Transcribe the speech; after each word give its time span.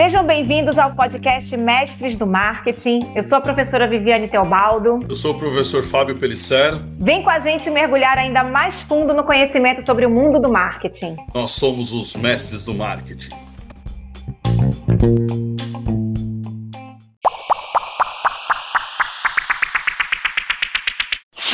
Sejam 0.00 0.24
bem-vindos 0.24 0.78
ao 0.78 0.94
podcast 0.94 1.54
Mestres 1.56 2.16
do 2.16 2.26
Marketing. 2.26 3.00
Eu 3.14 3.22
sou 3.22 3.38
a 3.38 3.40
professora 3.40 3.86
Viviane 3.86 4.28
Teobaldo. 4.28 4.98
Eu 5.08 5.14
sou 5.14 5.32
o 5.32 5.38
professor 5.38 5.82
Fábio 5.82 6.16
Pellicer. 6.16 6.74
Vem 6.98 7.22
com 7.22 7.30
a 7.30 7.38
gente 7.38 7.68
mergulhar 7.70 8.16
ainda 8.16 8.42
mais 8.42 8.74
fundo 8.82 9.12
no 9.12 9.24
conhecimento 9.24 9.84
sobre 9.84 10.06
o 10.06 10.10
mundo 10.10 10.40
do 10.40 10.50
marketing. 10.50 11.16
Nós 11.34 11.50
somos 11.50 11.92
os 11.92 12.16
mestres 12.16 12.64
do 12.64 12.74
marketing. 12.74 13.49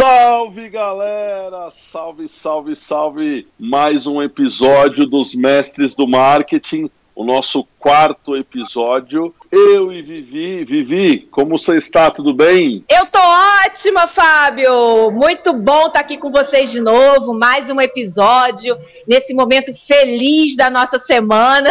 Salve 0.08 0.68
galera! 0.68 1.68
Salve, 1.72 2.28
salve, 2.28 2.76
salve! 2.76 3.48
Mais 3.58 4.06
um 4.06 4.22
episódio 4.22 5.04
dos 5.04 5.34
Mestres 5.34 5.96
do 5.96 6.06
Marketing 6.06 6.88
o 7.16 7.24
nosso 7.24 7.66
quarto 7.78 8.36
episódio. 8.36 9.34
Eu 9.50 9.90
e 9.90 10.02
Vivi. 10.02 10.64
Vivi, 10.64 11.18
como 11.30 11.58
você 11.58 11.78
está? 11.78 12.10
Tudo 12.10 12.34
bem? 12.34 12.84
Eu 12.90 13.06
tô 13.06 13.18
ótima, 13.18 14.06
Fábio! 14.06 15.10
Muito 15.10 15.54
bom 15.54 15.86
estar 15.86 16.00
aqui 16.00 16.18
com 16.18 16.30
vocês 16.30 16.70
de 16.70 16.80
novo. 16.80 17.32
Mais 17.32 17.70
um 17.70 17.80
episódio, 17.80 18.76
nesse 19.08 19.32
momento 19.32 19.72
feliz 19.88 20.54
da 20.54 20.68
nossa 20.68 20.98
semana. 20.98 21.70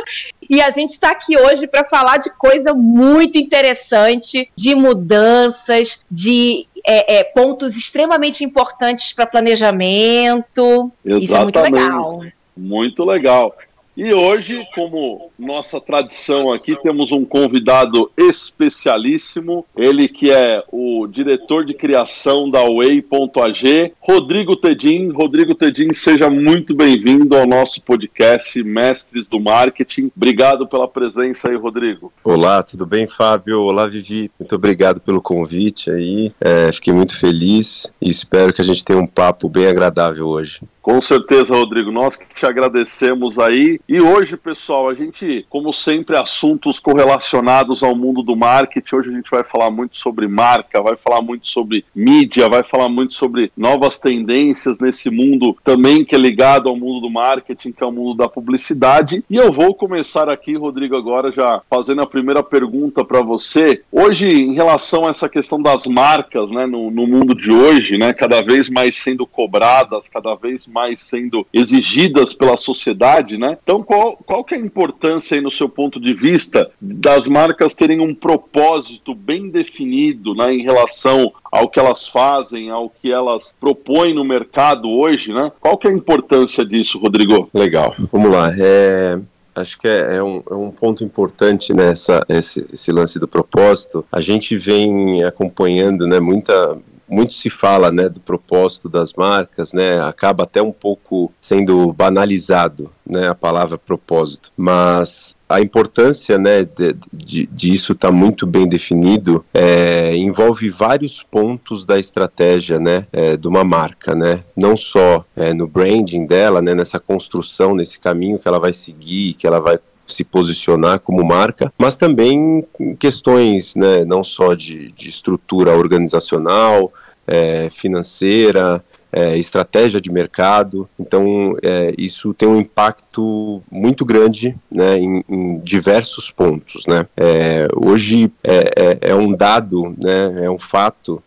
e 0.48 0.62
a 0.62 0.70
gente 0.70 0.92
está 0.92 1.10
aqui 1.10 1.36
hoje 1.36 1.66
para 1.66 1.84
falar 1.84 2.18
de 2.18 2.30
coisa 2.36 2.72
muito 2.72 3.36
interessante, 3.36 4.48
de 4.54 4.76
mudanças, 4.76 6.04
de 6.08 6.68
é, 6.86 7.18
é, 7.18 7.24
pontos 7.24 7.76
extremamente 7.76 8.44
importantes 8.44 9.12
para 9.12 9.26
planejamento. 9.26 10.92
Exatamente. 11.04 11.24
Isso 11.24 11.34
é 11.34 11.42
muito 11.42 11.60
legal. 11.60 12.20
Muito 12.56 13.04
legal. 13.04 13.56
E 13.96 14.12
hoje, 14.12 14.66
como 14.74 15.30
nossa 15.38 15.80
tradição 15.80 16.52
aqui, 16.52 16.74
temos 16.82 17.12
um 17.12 17.24
convidado 17.24 18.10
especialíssimo, 18.16 19.64
ele 19.76 20.08
que 20.08 20.32
é 20.32 20.64
o 20.72 21.06
diretor 21.06 21.64
de 21.64 21.74
criação 21.74 22.50
da 22.50 22.58
Way.ag, 22.62 23.92
Rodrigo 24.00 24.56
Tedim. 24.56 25.10
Rodrigo 25.10 25.54
Tedim, 25.54 25.92
seja 25.92 26.28
muito 26.28 26.74
bem-vindo 26.74 27.36
ao 27.36 27.46
nosso 27.46 27.80
podcast 27.82 28.60
Mestres 28.64 29.28
do 29.28 29.38
Marketing. 29.38 30.10
Obrigado 30.16 30.66
pela 30.66 30.88
presença 30.88 31.48
aí, 31.48 31.56
Rodrigo. 31.56 32.12
Olá, 32.24 32.64
tudo 32.64 32.84
bem, 32.84 33.06
Fábio? 33.06 33.60
Olá, 33.60 33.86
Vivi. 33.86 34.28
Muito 34.40 34.56
obrigado 34.56 35.00
pelo 35.00 35.22
convite 35.22 35.88
aí. 35.88 36.32
É, 36.40 36.72
fiquei 36.72 36.92
muito 36.92 37.16
feliz 37.16 37.86
e 38.02 38.10
espero 38.10 38.52
que 38.52 38.60
a 38.60 38.64
gente 38.64 38.82
tenha 38.82 38.98
um 38.98 39.06
papo 39.06 39.48
bem 39.48 39.68
agradável 39.68 40.26
hoje. 40.26 40.60
Com 40.84 41.00
certeza, 41.00 41.56
Rodrigo. 41.56 41.90
Nós 41.90 42.14
que 42.14 42.26
te 42.34 42.44
agradecemos 42.44 43.38
aí. 43.38 43.80
E 43.88 44.02
hoje, 44.02 44.36
pessoal, 44.36 44.86
a 44.86 44.92
gente, 44.92 45.46
como 45.48 45.72
sempre, 45.72 46.14
assuntos 46.14 46.78
correlacionados 46.78 47.82
ao 47.82 47.96
mundo 47.96 48.22
do 48.22 48.36
marketing. 48.36 48.96
Hoje 48.96 49.08
a 49.08 49.12
gente 49.14 49.30
vai 49.30 49.42
falar 49.42 49.70
muito 49.70 49.96
sobre 49.96 50.28
marca, 50.28 50.82
vai 50.82 50.94
falar 50.94 51.22
muito 51.22 51.48
sobre 51.48 51.86
mídia, 51.94 52.50
vai 52.50 52.62
falar 52.62 52.90
muito 52.90 53.14
sobre 53.14 53.50
novas 53.56 53.98
tendências 53.98 54.78
nesse 54.78 55.08
mundo 55.08 55.56
também 55.64 56.04
que 56.04 56.14
é 56.14 56.18
ligado 56.18 56.68
ao 56.68 56.76
mundo 56.76 57.00
do 57.00 57.10
marketing, 57.10 57.72
que 57.72 57.82
é 57.82 57.86
o 57.86 57.90
mundo 57.90 58.18
da 58.18 58.28
publicidade. 58.28 59.24
E 59.30 59.36
eu 59.36 59.50
vou 59.50 59.74
começar 59.74 60.28
aqui, 60.28 60.54
Rodrigo, 60.54 60.94
agora 60.94 61.32
já 61.32 61.62
fazendo 61.70 62.02
a 62.02 62.06
primeira 62.06 62.42
pergunta 62.42 63.02
para 63.02 63.22
você. 63.22 63.82
Hoje, 63.90 64.28
em 64.28 64.52
relação 64.52 65.06
a 65.06 65.10
essa 65.10 65.30
questão 65.30 65.62
das 65.62 65.86
marcas, 65.86 66.50
né, 66.50 66.66
no, 66.66 66.90
no 66.90 67.06
mundo 67.06 67.34
de 67.34 67.50
hoje, 67.50 67.96
né, 67.96 68.12
cada 68.12 68.42
vez 68.42 68.68
mais 68.68 68.96
sendo 68.96 69.26
cobradas, 69.26 70.10
cada 70.10 70.34
vez 70.34 70.66
mais 70.66 70.73
sendo 70.98 71.46
exigidas 71.52 72.34
pela 72.34 72.56
sociedade, 72.56 73.36
né? 73.38 73.58
Então, 73.62 73.82
qual, 73.82 74.16
qual 74.16 74.44
que 74.44 74.54
é 74.54 74.58
a 74.58 74.60
importância 74.60 75.36
aí, 75.36 75.40
no 75.40 75.50
seu 75.50 75.68
ponto 75.68 76.00
de 76.00 76.12
vista, 76.12 76.70
das 76.80 77.26
marcas 77.26 77.74
terem 77.74 78.00
um 78.00 78.14
propósito 78.14 79.14
bem 79.14 79.50
definido 79.50 80.34
né, 80.34 80.52
em 80.52 80.62
relação 80.62 81.32
ao 81.50 81.68
que 81.68 81.78
elas 81.78 82.08
fazem, 82.08 82.70
ao 82.70 82.90
que 82.90 83.12
elas 83.12 83.54
propõem 83.60 84.14
no 84.14 84.24
mercado 84.24 84.90
hoje, 84.90 85.32
né? 85.32 85.52
Qual 85.60 85.78
que 85.78 85.86
é 85.86 85.90
a 85.90 85.94
importância 85.94 86.64
disso, 86.64 86.98
Rodrigo? 86.98 87.48
Legal, 87.54 87.94
vamos 88.12 88.30
lá. 88.30 88.52
É, 88.58 89.18
acho 89.54 89.78
que 89.78 89.86
é, 89.86 90.16
é, 90.16 90.22
um, 90.22 90.42
é, 90.50 90.54
um, 90.54 90.70
ponto 90.70 91.04
importante 91.04 91.72
nessa 91.72 92.24
esse, 92.28 92.66
esse, 92.72 92.90
lance 92.90 93.18
do 93.18 93.28
propósito. 93.28 94.04
A 94.10 94.20
gente 94.20 94.56
vem 94.56 95.22
acompanhando, 95.22 96.06
né, 96.06 96.18
muita 96.18 96.76
muito 97.08 97.34
se 97.34 97.50
fala 97.50 97.90
né, 97.90 98.08
do 98.08 98.20
propósito 98.20 98.88
das 98.88 99.12
marcas, 99.12 99.72
né, 99.72 100.00
acaba 100.00 100.44
até 100.44 100.62
um 100.62 100.72
pouco 100.72 101.32
sendo 101.40 101.92
banalizado 101.92 102.90
né, 103.06 103.28
a 103.28 103.34
palavra 103.34 103.78
propósito, 103.78 104.50
mas 104.56 105.36
a 105.48 105.60
importância 105.60 106.38
né, 106.38 106.64
de, 106.64 106.96
de, 107.12 107.46
disso 107.46 107.92
estar 107.92 108.08
tá 108.08 108.12
muito 108.12 108.46
bem 108.46 108.66
definido 108.66 109.44
é, 109.52 110.16
envolve 110.16 110.68
vários 110.70 111.22
pontos 111.22 111.84
da 111.84 111.98
estratégia 111.98 112.80
né, 112.80 113.06
é, 113.12 113.36
de 113.36 113.46
uma 113.46 113.62
marca, 113.62 114.14
né, 114.14 114.42
não 114.56 114.76
só 114.76 115.24
é, 115.36 115.52
no 115.52 115.66
branding 115.66 116.26
dela, 116.26 116.62
né, 116.62 116.74
nessa 116.74 116.98
construção, 116.98 117.74
nesse 117.74 118.00
caminho 118.00 118.38
que 118.38 118.48
ela 118.48 118.58
vai 118.58 118.72
seguir, 118.72 119.34
que 119.34 119.46
ela 119.46 119.60
vai 119.60 119.78
se 120.06 120.24
posicionar 120.24 121.00
como 121.00 121.24
marca, 121.24 121.72
mas 121.78 121.94
também 121.94 122.64
questões 122.98 123.74
né, 123.74 124.04
não 124.04 124.22
só 124.22 124.54
de, 124.54 124.92
de 124.92 125.08
estrutura 125.08 125.76
organizacional, 125.76 126.92
é, 127.26 127.68
financeira, 127.70 128.84
é, 129.14 129.38
estratégia 129.38 130.00
de 130.00 130.10
mercado. 130.10 130.88
Então, 130.98 131.56
é, 131.62 131.94
isso 131.96 132.34
tem 132.34 132.48
um 132.48 132.58
impacto 132.58 133.62
muito 133.70 134.04
grande 134.04 134.56
né, 134.70 134.98
em, 134.98 135.24
em 135.28 135.58
diversos 135.60 136.30
pontos. 136.30 136.84
Né? 136.86 137.06
É, 137.16 137.68
hoje 137.74 138.30
é, 138.42 138.64
é, 138.76 138.98
é, 139.10 139.14
um 139.14 139.32
dado, 139.32 139.94
né, 139.96 140.44
é 140.44 140.50
um 140.50 140.58
fato 140.58 141.22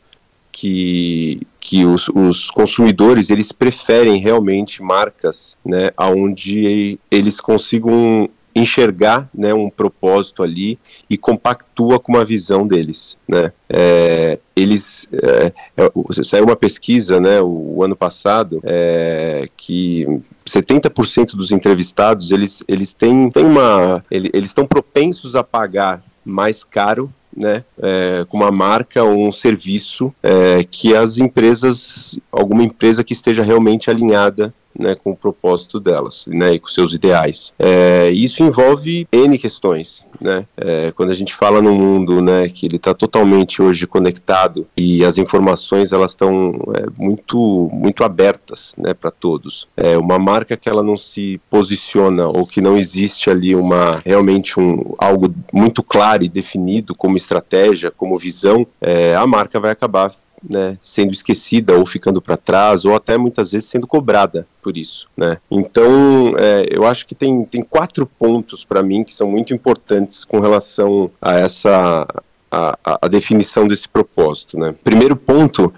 que, 0.51 1.41
que 1.59 1.85
os, 1.85 2.09
os, 2.09 2.49
consumidores 2.49 3.29
eles 3.29 3.51
preferem 3.51 4.19
realmente 4.19 4.81
marcas 4.81 5.55
né, 5.63 5.91
onde 5.99 6.99
eles 7.11 7.39
consigam 7.39 8.27
enxergar 8.57 9.29
né, 9.33 9.53
um 9.53 9.69
propósito 9.69 10.43
ali 10.43 10.77
e 11.09 11.17
compactua 11.17 11.99
com 11.99 12.13
uma 12.13 12.25
visão 12.25 12.67
deles. 12.67 13.17
Né? 13.27 13.51
É, 13.69 14.39
eles 14.55 15.07
é, 15.11 15.53
é, 15.77 16.23
saiu 16.23 16.45
uma 16.45 16.55
pesquisa 16.55 17.19
né, 17.19 17.39
o, 17.41 17.75
o 17.77 17.83
ano 17.83 17.95
passado 17.95 18.59
é, 18.63 19.47
que 19.55 20.05
70% 20.45 21.35
dos 21.35 21.51
entrevistados 21.51 22.31
eles, 22.31 22.63
eles 22.67 22.93
têm, 22.93 23.29
têm 23.29 23.45
uma 23.45 24.03
eles 24.09 24.45
estão 24.45 24.65
propensos 24.65 25.35
a 25.35 25.43
pagar 25.43 26.01
mais 26.23 26.63
caro 26.63 27.13
né, 27.37 27.63
é, 27.79 28.25
com 28.27 28.37
uma 28.37 28.51
marca 28.51 29.03
ou 29.03 29.27
um 29.27 29.31
serviço 29.31 30.13
é, 30.23 30.63
que 30.63 30.95
as 30.95 31.19
empresas, 31.19 32.19
alguma 32.31 32.63
empresa 32.63 33.03
que 33.03 33.13
esteja 33.13 33.43
realmente 33.43 33.91
alinhada 33.91 34.51
né, 34.77 34.95
com 34.95 35.11
o 35.11 35.15
propósito 35.15 35.79
delas 35.79 36.25
né, 36.27 36.53
e 36.53 36.59
com 36.59 36.67
seus 36.67 36.93
ideais. 36.93 37.53
É, 37.57 38.09
isso 38.09 38.43
envolve 38.43 39.07
N 39.11 39.37
questões. 39.37 40.05
Né? 40.19 40.45
É, 40.57 40.91
quando 40.91 41.11
a 41.11 41.15
gente 41.15 41.33
fala 41.35 41.61
num 41.61 41.75
mundo 41.75 42.21
né, 42.21 42.49
que 42.49 42.65
ele 42.65 42.77
está 42.77 42.93
totalmente 42.93 43.61
hoje 43.61 43.85
conectado 43.85 44.65
e 44.75 45.05
as 45.05 45.17
informações 45.17 45.91
elas 45.91 46.11
estão 46.11 46.59
é, 46.75 46.85
muito, 46.97 47.69
muito 47.71 48.03
abertas 48.03 48.73
né, 48.77 48.93
para 48.93 49.11
todos. 49.11 49.67
É, 49.77 49.97
uma 49.97 50.17
marca 50.17 50.57
que 50.57 50.67
ela 50.67 50.81
não 50.81 50.97
se 50.97 51.39
posiciona 51.49 52.27
ou 52.27 52.45
que 52.47 52.61
não 52.61 52.77
existe 52.77 53.29
ali 53.29 53.55
uma 53.55 54.01
realmente 54.03 54.59
um, 54.59 54.95
algo 54.97 55.33
muito 55.53 55.83
claro 55.83 56.23
e 56.23 56.29
definido 56.29 56.95
como 56.95 57.17
estratégia, 57.17 57.91
como 57.91 58.17
visão, 58.17 58.65
é, 58.81 59.15
a 59.15 59.25
marca 59.27 59.59
vai 59.59 59.71
acabar 59.71 60.11
né, 60.43 60.77
sendo 60.81 61.11
esquecida 61.11 61.77
ou 61.77 61.85
ficando 61.85 62.21
para 62.21 62.37
trás 62.37 62.85
ou 62.85 62.95
até 62.95 63.17
muitas 63.17 63.51
vezes 63.51 63.69
sendo 63.69 63.87
cobrada 63.87 64.47
por 64.61 64.77
isso, 64.77 65.07
né? 65.15 65.37
Então, 65.49 66.33
é, 66.37 66.67
eu 66.69 66.85
acho 66.85 67.05
que 67.05 67.15
tem, 67.15 67.43
tem 67.45 67.61
quatro 67.61 68.05
pontos 68.05 68.63
para 68.63 68.83
mim 68.83 69.03
que 69.03 69.13
são 69.13 69.29
muito 69.29 69.53
importantes 69.53 70.23
com 70.23 70.39
relação 70.39 71.09
a 71.21 71.37
essa 71.37 72.07
a, 72.51 72.77
a, 72.83 73.07
definição 73.07 73.67
desse 73.67 73.87
propósito, 73.89 74.57
né? 74.57 74.75
Primeiro 74.83 75.15
ponto 75.15 75.73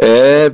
é 0.00 0.52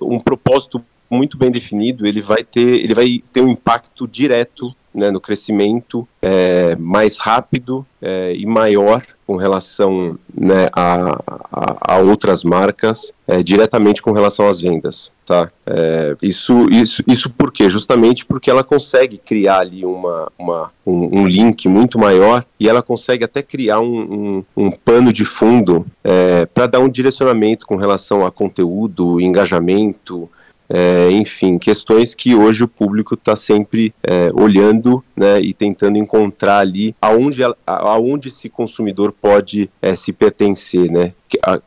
um 0.00 0.18
propósito 0.18 0.82
muito 1.10 1.36
bem 1.36 1.50
definido, 1.50 2.06
ele 2.06 2.20
vai 2.20 2.44
ter, 2.44 2.82
ele 2.82 2.94
vai 2.94 3.22
ter 3.32 3.40
um 3.40 3.48
impacto 3.48 4.06
direto 4.06 4.74
né, 4.94 5.10
no 5.10 5.20
crescimento 5.20 6.06
é, 6.20 6.76
mais 6.76 7.16
rápido 7.16 7.86
é, 8.02 8.34
e 8.34 8.44
maior 8.44 9.02
com 9.26 9.36
relação 9.36 10.18
né, 10.34 10.66
a, 10.72 11.12
a, 11.52 11.94
a, 11.94 11.98
outras 11.98 12.42
marcas, 12.42 13.12
é, 13.28 13.44
diretamente 13.44 14.02
com 14.02 14.10
relação 14.10 14.48
às 14.48 14.60
vendas. 14.60 15.12
Tá? 15.24 15.48
É, 15.64 16.16
isso, 16.20 16.66
isso, 16.68 17.04
isso 17.06 17.30
por 17.30 17.52
quê? 17.52 17.70
Justamente 17.70 18.26
porque 18.26 18.50
ela 18.50 18.64
consegue 18.64 19.18
criar 19.18 19.60
ali 19.60 19.84
uma, 19.84 20.32
uma, 20.36 20.72
um, 20.84 21.20
um 21.20 21.26
link 21.28 21.68
muito 21.68 21.96
maior 21.96 22.44
e 22.58 22.68
ela 22.68 22.82
consegue 22.82 23.24
até 23.24 23.40
criar 23.40 23.78
um, 23.78 24.42
um, 24.56 24.64
um 24.64 24.70
pano 24.72 25.12
de 25.12 25.24
fundo 25.24 25.86
é, 26.02 26.46
para 26.46 26.66
dar 26.66 26.80
um 26.80 26.88
direcionamento 26.88 27.64
com 27.64 27.76
relação 27.76 28.26
a 28.26 28.32
conteúdo, 28.32 29.20
engajamento, 29.20 30.28
é, 30.72 31.10
enfim, 31.10 31.58
questões 31.58 32.14
que 32.14 32.34
hoje 32.34 32.62
o 32.62 32.68
público 32.68 33.14
está 33.14 33.34
sempre 33.34 33.92
é, 34.02 34.28
olhando 34.32 35.02
né, 35.16 35.40
e 35.40 35.52
tentando 35.52 35.98
encontrar 35.98 36.58
ali 36.58 36.94
aonde, 37.02 37.42
aonde 37.66 38.28
esse 38.28 38.48
consumidor 38.48 39.12
pode 39.12 39.68
é, 39.82 39.96
se 39.96 40.12
pertencer, 40.12 40.88
né? 40.88 41.12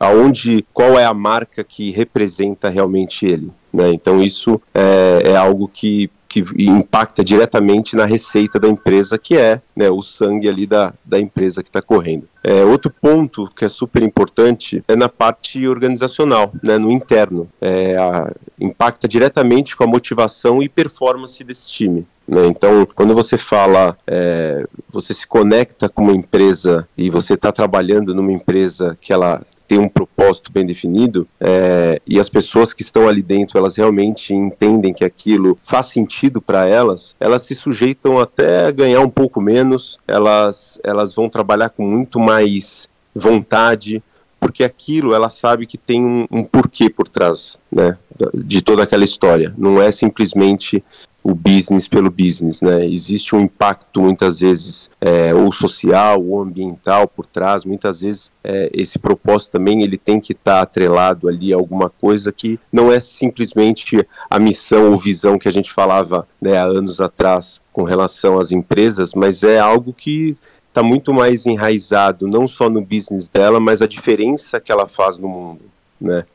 Aonde, 0.00 0.64
qual 0.72 0.98
é 0.98 1.04
a 1.04 1.14
marca 1.14 1.62
que 1.62 1.90
representa 1.90 2.68
realmente 2.70 3.26
ele. 3.26 3.50
Né? 3.72 3.92
Então 3.92 4.22
isso 4.22 4.60
é, 4.74 5.32
é 5.32 5.36
algo 5.36 5.68
que 5.72 6.10
que 6.34 6.44
impacta 6.58 7.22
diretamente 7.22 7.94
na 7.94 8.04
receita 8.04 8.58
da 8.58 8.66
empresa, 8.66 9.16
que 9.16 9.36
é 9.36 9.60
né, 9.76 9.88
o 9.88 10.02
sangue 10.02 10.48
ali 10.48 10.66
da, 10.66 10.92
da 11.04 11.20
empresa 11.20 11.62
que 11.62 11.68
está 11.68 11.80
correndo. 11.80 12.28
É, 12.42 12.64
outro 12.64 12.90
ponto 12.90 13.48
que 13.54 13.64
é 13.64 13.68
super 13.68 14.02
importante 14.02 14.82
é 14.88 14.96
na 14.96 15.08
parte 15.08 15.66
organizacional, 15.68 16.52
né, 16.60 16.76
no 16.76 16.90
interno. 16.90 17.48
É, 17.60 17.96
a, 17.96 18.32
impacta 18.60 19.06
diretamente 19.06 19.76
com 19.76 19.84
a 19.84 19.86
motivação 19.86 20.60
e 20.60 20.68
performance 20.68 21.42
desse 21.44 21.70
time. 21.70 22.04
Né? 22.26 22.46
Então, 22.46 22.86
quando 22.94 23.14
você 23.14 23.38
fala, 23.38 23.96
é, 24.06 24.66
você 24.88 25.12
se 25.14 25.26
conecta 25.26 25.88
com 25.88 26.02
uma 26.02 26.12
empresa 26.12 26.88
e 26.96 27.10
você 27.10 27.34
está 27.34 27.52
trabalhando 27.52 28.14
numa 28.14 28.32
empresa 28.32 28.96
que 29.00 29.12
ela 29.12 29.40
tem 29.66 29.78
um 29.78 29.88
propósito 29.88 30.52
bem 30.52 30.64
definido 30.64 31.26
é, 31.40 32.00
e 32.06 32.20
as 32.20 32.28
pessoas 32.28 32.72
que 32.72 32.82
estão 32.82 33.08
ali 33.08 33.22
dentro 33.22 33.58
elas 33.58 33.76
realmente 33.76 34.34
entendem 34.34 34.92
que 34.92 35.04
aquilo 35.04 35.56
faz 35.58 35.86
sentido 35.86 36.40
para 36.40 36.66
elas, 36.66 37.16
elas 37.18 37.42
se 37.42 37.54
sujeitam 37.54 38.18
até 38.18 38.66
a 38.66 38.70
ganhar 38.70 39.00
um 39.00 39.10
pouco 39.10 39.40
menos, 39.40 39.98
elas, 40.06 40.80
elas 40.84 41.14
vão 41.14 41.28
trabalhar 41.28 41.70
com 41.70 41.84
muito 41.84 42.20
mais 42.20 42.88
vontade, 43.14 44.02
porque 44.38 44.62
aquilo 44.62 45.14
ela 45.14 45.28
sabe 45.28 45.66
que 45.66 45.78
tem 45.78 46.04
um, 46.04 46.26
um 46.30 46.44
porquê 46.44 46.90
por 46.90 47.08
trás 47.08 47.58
né, 47.72 47.96
de 48.34 48.60
toda 48.60 48.82
aquela 48.82 49.04
história. 49.04 49.54
Não 49.56 49.80
é 49.80 49.90
simplesmente 49.90 50.84
o 51.24 51.34
business 51.34 51.88
pelo 51.88 52.10
business, 52.10 52.60
né? 52.60 52.84
Existe 52.86 53.34
um 53.34 53.40
impacto 53.40 54.02
muitas 54.02 54.38
vezes 54.40 54.90
é, 55.00 55.34
ou 55.34 55.50
social 55.50 56.22
ou 56.22 56.42
ambiental 56.42 57.08
por 57.08 57.24
trás. 57.24 57.64
Muitas 57.64 58.02
vezes 58.02 58.30
é, 58.44 58.70
esse 58.74 58.98
propósito 58.98 59.52
também 59.52 59.82
ele 59.82 59.96
tem 59.96 60.20
que 60.20 60.32
estar 60.32 60.56
tá 60.56 60.60
atrelado 60.60 61.26
ali 61.26 61.50
a 61.50 61.56
alguma 61.56 61.88
coisa 61.88 62.30
que 62.30 62.60
não 62.70 62.92
é 62.92 63.00
simplesmente 63.00 64.06
a 64.28 64.38
missão 64.38 64.90
ou 64.90 64.98
visão 64.98 65.38
que 65.38 65.48
a 65.48 65.52
gente 65.52 65.72
falava 65.72 66.28
né, 66.38 66.58
há 66.58 66.64
anos 66.64 67.00
atrás 67.00 67.58
com 67.72 67.84
relação 67.84 68.38
às 68.38 68.52
empresas, 68.52 69.14
mas 69.14 69.42
é 69.42 69.58
algo 69.58 69.94
que 69.94 70.36
está 70.68 70.82
muito 70.82 71.14
mais 71.14 71.46
enraizado 71.46 72.28
não 72.28 72.46
só 72.46 72.68
no 72.68 72.82
business 72.82 73.28
dela, 73.28 73.58
mas 73.58 73.80
a 73.80 73.86
diferença 73.86 74.60
que 74.60 74.70
ela 74.70 74.86
faz 74.86 75.16
no 75.16 75.28
mundo, 75.28 75.62
né? 75.98 76.26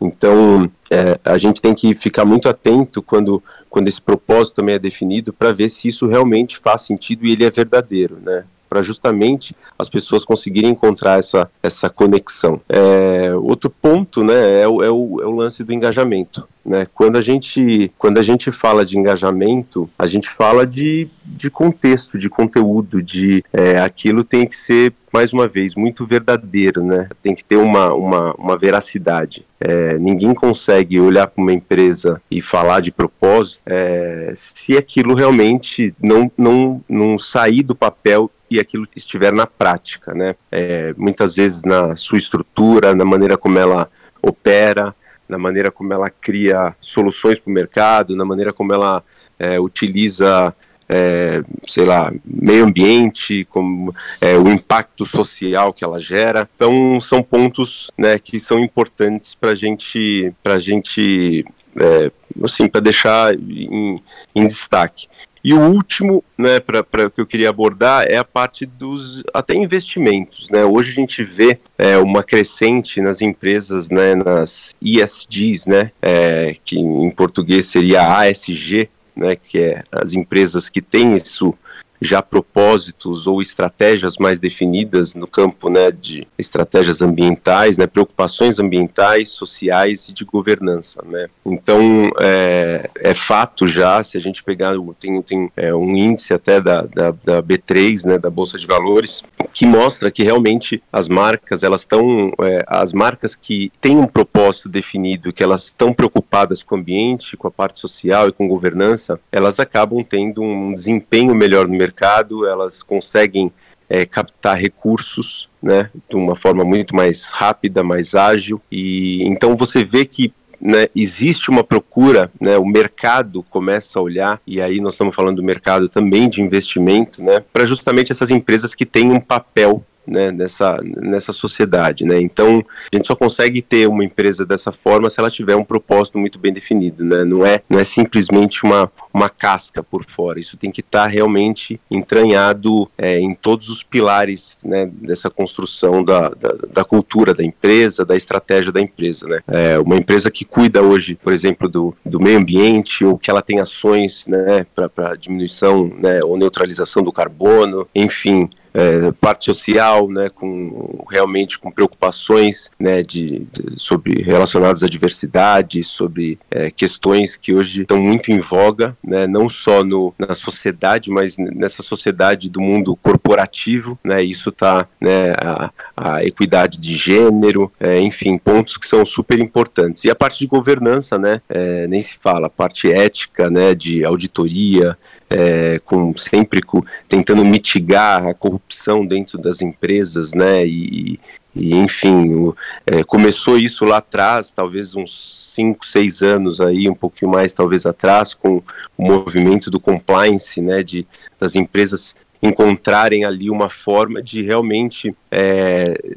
Então, 0.00 0.70
é, 0.90 1.18
a 1.24 1.36
gente 1.36 1.60
tem 1.60 1.74
que 1.74 1.94
ficar 1.94 2.24
muito 2.24 2.48
atento 2.48 3.02
quando, 3.02 3.42
quando 3.68 3.88
esse 3.88 4.00
propósito 4.00 4.56
também 4.56 4.76
é 4.76 4.78
definido 4.78 5.32
para 5.32 5.52
ver 5.52 5.68
se 5.68 5.88
isso 5.88 6.06
realmente 6.06 6.58
faz 6.58 6.82
sentido 6.82 7.26
e 7.26 7.32
ele 7.32 7.44
é 7.44 7.50
verdadeiro, 7.50 8.18
né? 8.20 8.44
Para 8.68 8.82
justamente 8.82 9.54
as 9.78 9.88
pessoas 9.88 10.24
conseguirem 10.24 10.70
encontrar 10.70 11.18
essa, 11.18 11.50
essa 11.62 11.88
conexão. 11.88 12.60
É, 12.68 13.32
outro 13.34 13.70
ponto, 13.70 14.22
né, 14.22 14.62
é 14.62 14.68
o, 14.68 14.82
é, 14.82 14.90
o, 14.90 15.20
é 15.20 15.26
o 15.26 15.30
lance 15.30 15.64
do 15.64 15.72
engajamento. 15.72 16.46
Né? 16.68 16.86
Quando, 16.94 17.16
a 17.16 17.22
gente, 17.22 17.90
quando 17.96 18.18
a 18.18 18.22
gente 18.22 18.52
fala 18.52 18.84
de 18.84 18.98
engajamento, 18.98 19.88
a 19.98 20.06
gente 20.06 20.28
fala 20.28 20.66
de, 20.66 21.08
de 21.24 21.50
contexto, 21.50 22.18
de 22.18 22.28
conteúdo, 22.28 23.02
de 23.02 23.42
é, 23.50 23.80
aquilo 23.80 24.22
tem 24.22 24.46
que 24.46 24.54
ser, 24.54 24.92
mais 25.10 25.32
uma 25.32 25.48
vez, 25.48 25.74
muito 25.74 26.04
verdadeiro, 26.04 26.84
né? 26.84 27.08
tem 27.22 27.34
que 27.34 27.42
ter 27.42 27.56
uma, 27.56 27.94
uma, 27.94 28.34
uma 28.34 28.58
veracidade. 28.58 29.46
É, 29.58 29.98
ninguém 29.98 30.34
consegue 30.34 31.00
olhar 31.00 31.26
para 31.26 31.42
uma 31.42 31.54
empresa 31.54 32.20
e 32.30 32.42
falar 32.42 32.80
de 32.80 32.92
propósito 32.92 33.60
é, 33.64 34.32
se 34.36 34.76
aquilo 34.76 35.14
realmente 35.14 35.94
não, 36.00 36.30
não, 36.36 36.84
não 36.86 37.18
sair 37.18 37.62
do 37.62 37.74
papel 37.74 38.30
e 38.50 38.58
aquilo 38.58 38.86
estiver 38.96 39.32
na 39.32 39.46
prática, 39.46 40.14
né? 40.14 40.34
É, 40.50 40.94
muitas 40.96 41.36
vezes 41.36 41.64
na 41.64 41.96
sua 41.96 42.18
estrutura, 42.18 42.94
na 42.94 43.04
maneira 43.04 43.36
como 43.36 43.58
ela 43.58 43.90
opera, 44.22 44.94
na 45.28 45.38
maneira 45.38 45.70
como 45.70 45.92
ela 45.92 46.08
cria 46.08 46.74
soluções 46.80 47.38
para 47.38 47.50
o 47.50 47.54
mercado, 47.54 48.16
na 48.16 48.24
maneira 48.24 48.52
como 48.52 48.72
ela 48.72 49.02
é, 49.38 49.60
utiliza, 49.60 50.54
é, 50.88 51.42
sei 51.66 51.84
lá, 51.84 52.12
meio 52.24 52.64
ambiente, 52.64 53.44
como 53.50 53.94
é, 54.20 54.36
o 54.36 54.48
impacto 54.48 55.04
social 55.04 55.72
que 55.72 55.84
ela 55.84 56.00
gera. 56.00 56.48
Então, 56.56 57.00
são 57.00 57.22
pontos 57.22 57.90
né, 57.96 58.18
que 58.18 58.40
são 58.40 58.58
importantes 58.58 59.34
para 59.34 59.54
gente, 59.54 60.32
a 60.44 60.58
gente, 60.58 61.44
é, 61.78 62.10
assim, 62.42 62.66
para 62.66 62.80
deixar 62.80 63.34
em, 63.34 64.02
em 64.34 64.46
destaque. 64.46 65.08
E 65.42 65.54
o 65.54 65.60
último, 65.60 66.24
né, 66.36 66.58
para 66.60 67.10
que 67.10 67.20
eu 67.20 67.26
queria 67.26 67.50
abordar 67.50 68.06
é 68.08 68.16
a 68.16 68.24
parte 68.24 68.66
dos 68.66 69.22
até 69.32 69.54
investimentos, 69.54 70.48
né? 70.50 70.64
Hoje 70.64 70.90
a 70.90 70.94
gente 70.94 71.22
vê 71.22 71.58
é, 71.76 71.96
uma 71.98 72.22
crescente 72.22 73.00
nas 73.00 73.20
empresas, 73.20 73.88
né, 73.88 74.14
nas 74.14 74.74
ESGs, 74.82 75.68
né, 75.68 75.92
é, 76.02 76.56
que 76.64 76.78
em 76.78 77.10
português 77.10 77.66
seria 77.66 78.18
ASG, 78.18 78.88
né, 79.14 79.36
que 79.36 79.58
é 79.58 79.82
as 79.90 80.12
empresas 80.12 80.68
que 80.68 80.80
têm 80.80 81.16
isso 81.16 81.54
já 82.00 82.22
propósitos 82.22 83.26
ou 83.26 83.42
estratégias 83.42 84.16
mais 84.18 84.38
definidas 84.38 85.14
no 85.14 85.26
campo 85.26 85.68
né, 85.68 85.90
de 85.90 86.26
estratégias 86.38 87.02
ambientais, 87.02 87.76
né, 87.76 87.86
preocupações 87.86 88.58
ambientais, 88.58 89.30
sociais 89.30 90.08
e 90.08 90.12
de 90.12 90.24
governança. 90.24 91.02
Né. 91.04 91.28
Então, 91.44 92.10
é, 92.20 92.88
é 92.96 93.14
fato 93.14 93.66
já, 93.66 94.02
se 94.02 94.16
a 94.16 94.20
gente 94.20 94.42
pegar, 94.42 94.74
tem, 94.98 95.20
tem 95.22 95.50
é, 95.56 95.74
um 95.74 95.96
índice 95.96 96.32
até 96.32 96.60
da, 96.60 96.82
da, 96.82 97.10
da, 97.10 97.42
B3, 97.42 98.04
né, 98.04 98.18
da 98.18 98.30
Bolsa 98.30 98.58
de 98.58 98.66
Valores, 98.66 99.22
que 99.52 99.66
mostra 99.66 100.10
que 100.10 100.22
realmente 100.22 100.82
as 100.92 101.08
marcas, 101.08 101.62
elas 101.62 101.80
estão, 101.80 102.32
é, 102.42 102.64
as 102.66 102.92
marcas 102.92 103.34
que 103.34 103.72
têm 103.80 103.96
um 103.96 104.06
propósito 104.06 104.68
definido, 104.68 105.32
que 105.32 105.42
elas 105.42 105.64
estão 105.64 105.92
preocupadas 105.92 106.62
com 106.62 106.76
o 106.76 106.78
ambiente, 106.78 107.36
com 107.36 107.48
a 107.48 107.50
parte 107.50 107.80
social 107.80 108.28
e 108.28 108.32
com 108.32 108.46
governança, 108.46 109.18
elas 109.32 109.58
acabam 109.58 110.04
tendo 110.04 110.42
um 110.42 110.72
desempenho 110.72 111.34
melhor 111.34 111.66
no 111.66 111.76
mercado 111.76 111.87
mercado, 111.88 112.46
elas 112.46 112.82
conseguem 112.82 113.50
é, 113.88 114.04
captar 114.04 114.56
recursos 114.56 115.48
né, 115.62 115.90
de 116.08 116.16
uma 116.16 116.36
forma 116.36 116.64
muito 116.64 116.94
mais 116.94 117.24
rápida, 117.30 117.82
mais 117.82 118.14
ágil. 118.14 118.60
E 118.70 119.22
então 119.26 119.56
você 119.56 119.84
vê 119.84 120.04
que 120.04 120.32
né, 120.60 120.86
existe 120.94 121.50
uma 121.50 121.64
procura, 121.64 122.30
né, 122.40 122.58
o 122.58 122.66
mercado 122.66 123.44
começa 123.44 123.98
a 123.98 124.02
olhar, 124.02 124.40
e 124.46 124.60
aí 124.60 124.80
nós 124.80 124.94
estamos 124.94 125.14
falando 125.14 125.36
do 125.36 125.42
mercado 125.42 125.88
também 125.88 126.28
de 126.28 126.42
investimento, 126.42 127.22
né, 127.22 127.42
para 127.52 127.64
justamente 127.64 128.12
essas 128.12 128.30
empresas 128.30 128.74
que 128.74 128.84
têm 128.84 129.12
um 129.12 129.20
papel 129.20 129.84
né, 130.08 130.32
nessa, 130.32 130.78
nessa 130.82 131.32
sociedade. 131.32 132.04
Né? 132.04 132.20
Então, 132.20 132.64
a 132.92 132.96
gente 132.96 133.06
só 133.06 133.14
consegue 133.14 133.60
ter 133.60 133.86
uma 133.86 134.04
empresa 134.04 134.44
dessa 134.44 134.72
forma 134.72 135.10
se 135.10 135.20
ela 135.20 135.30
tiver 135.30 135.54
um 135.54 135.64
propósito 135.64 136.18
muito 136.18 136.38
bem 136.38 136.52
definido. 136.52 137.04
Né? 137.04 137.24
Não, 137.24 137.44
é, 137.44 137.60
não 137.68 137.78
é 137.78 137.84
simplesmente 137.84 138.64
uma, 138.64 138.90
uma 139.18 139.28
casca 139.28 139.82
por 139.82 140.04
fora. 140.04 140.38
Isso 140.38 140.56
tem 140.56 140.70
que 140.70 140.80
estar 140.80 141.04
tá 141.04 141.08
realmente 141.08 141.80
entranhado 141.90 142.88
é, 142.96 143.18
em 143.18 143.34
todos 143.34 143.68
os 143.68 143.82
pilares 143.82 144.56
né, 144.64 144.88
dessa 144.92 145.28
construção 145.28 146.04
da, 146.04 146.28
da, 146.30 146.54
da, 146.72 146.84
cultura 146.84 147.34
da 147.34 147.44
empresa, 147.44 148.04
da 148.04 148.16
estratégia 148.16 148.72
da 148.72 148.80
empresa. 148.80 149.26
Né? 149.26 149.40
É, 149.48 149.78
uma 149.78 149.96
empresa 149.96 150.30
que 150.30 150.44
cuida 150.44 150.82
hoje, 150.82 151.16
por 151.16 151.32
exemplo, 151.32 151.68
do, 151.68 151.94
do 152.04 152.20
meio 152.20 152.38
ambiente, 152.38 153.04
ou 153.04 153.18
que 153.18 153.30
ela 153.30 153.42
tem 153.42 153.60
ações 153.60 154.24
né, 154.26 154.64
para 154.74 155.16
diminuição 155.16 155.90
né, 155.98 156.20
ou 156.24 156.36
neutralização 156.36 157.02
do 157.02 157.12
carbono, 157.12 157.88
enfim, 157.94 158.48
é, 158.78 159.10
parte 159.12 159.44
social, 159.44 160.08
né, 160.08 160.28
com 160.28 161.04
realmente 161.10 161.58
com 161.58 161.70
preocupações, 161.70 162.70
né, 162.78 163.02
de, 163.02 163.46
de 163.50 163.74
sobre 163.76 164.22
relacionadas 164.22 164.82
à 164.82 164.88
diversidade, 164.88 165.82
sobre 165.82 166.38
é, 166.50 166.70
questões 166.70 167.36
que 167.36 167.52
hoje 167.52 167.82
estão 167.82 167.98
muito 167.98 168.30
em 168.30 168.38
voga, 168.38 168.96
né, 169.08 169.26
não 169.26 169.48
só 169.48 169.82
no, 169.82 170.14
na 170.18 170.34
sociedade, 170.34 171.10
mas 171.10 171.36
nessa 171.38 171.82
sociedade 171.82 172.48
do 172.48 172.60
mundo 172.60 172.94
corporativo, 172.96 173.98
né, 174.04 174.22
isso 174.22 174.50
está, 174.50 174.86
né, 175.00 175.32
a, 175.42 175.70
a, 175.96 176.24
equidade 176.24 176.78
de 176.78 176.94
gênero, 176.94 177.72
é, 177.80 177.98
enfim, 178.00 178.36
pontos 178.36 178.76
que 178.76 178.86
são 178.86 179.04
super 179.06 179.38
importantes. 179.38 180.04
E 180.04 180.10
a 180.10 180.14
parte 180.14 180.38
de 180.38 180.46
governança, 180.46 181.18
né, 181.18 181.40
é, 181.48 181.86
nem 181.88 182.02
se 182.02 182.16
fala, 182.22 182.46
a 182.46 182.50
parte 182.50 182.92
ética, 182.92 183.48
né, 183.50 183.74
de 183.74 184.04
auditoria, 184.04 184.96
é, 185.30 185.80
com 185.84 186.16
sempre 186.16 186.62
com, 186.62 186.82
tentando 187.08 187.44
mitigar 187.44 188.26
a 188.26 188.34
corrupção 188.34 189.04
dentro 189.04 189.38
das 189.38 189.60
empresas, 189.60 190.32
né? 190.32 190.66
E, 190.66 191.20
e 191.54 191.74
enfim, 191.74 192.34
o, 192.34 192.56
é, 192.86 193.02
começou 193.02 193.56
isso 193.56 193.84
lá 193.84 193.98
atrás, 193.98 194.52
talvez 194.52 194.94
uns 194.94 195.52
5, 195.54 195.86
6 195.86 196.22
anos 196.22 196.60
aí, 196.60 196.88
um 196.88 196.94
pouquinho 196.94 197.30
mais 197.32 197.52
talvez 197.52 197.84
atrás, 197.84 198.34
com 198.34 198.62
o 198.96 199.02
movimento 199.02 199.70
do 199.70 199.80
compliance, 199.80 200.60
né? 200.60 200.82
De, 200.82 201.06
das 201.38 201.54
empresas 201.54 202.14
encontrarem 202.40 203.24
ali 203.24 203.50
uma 203.50 203.68
forma 203.68 204.22
de 204.22 204.42
realmente 204.42 205.14
é, 205.30 206.16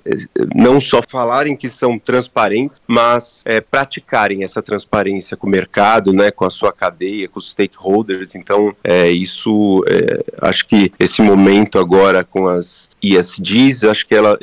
não 0.55 0.79
só 0.79 1.01
falarem 1.07 1.55
que 1.55 1.69
são 1.69 1.97
transparentes, 1.97 2.81
mas 2.87 3.41
é, 3.45 3.59
praticarem 3.59 4.43
essa 4.43 4.61
transparência 4.61 5.37
com 5.37 5.47
o 5.47 5.49
mercado, 5.49 6.13
né, 6.13 6.31
com 6.31 6.45
a 6.45 6.49
sua 6.49 6.71
cadeia, 6.71 7.27
com 7.27 7.39
os 7.39 7.51
stakeholders. 7.51 8.35
Então, 8.35 8.75
é, 8.83 9.09
isso, 9.09 9.83
é, 9.87 10.47
acho 10.47 10.67
que 10.67 10.91
esse 10.99 11.21
momento 11.21 11.79
agora 11.79 12.23
com 12.23 12.47
as 12.47 12.89
ESGs, 13.01 13.87
acho 13.87 14.07
que 14.07 14.13
ela, 14.13 14.37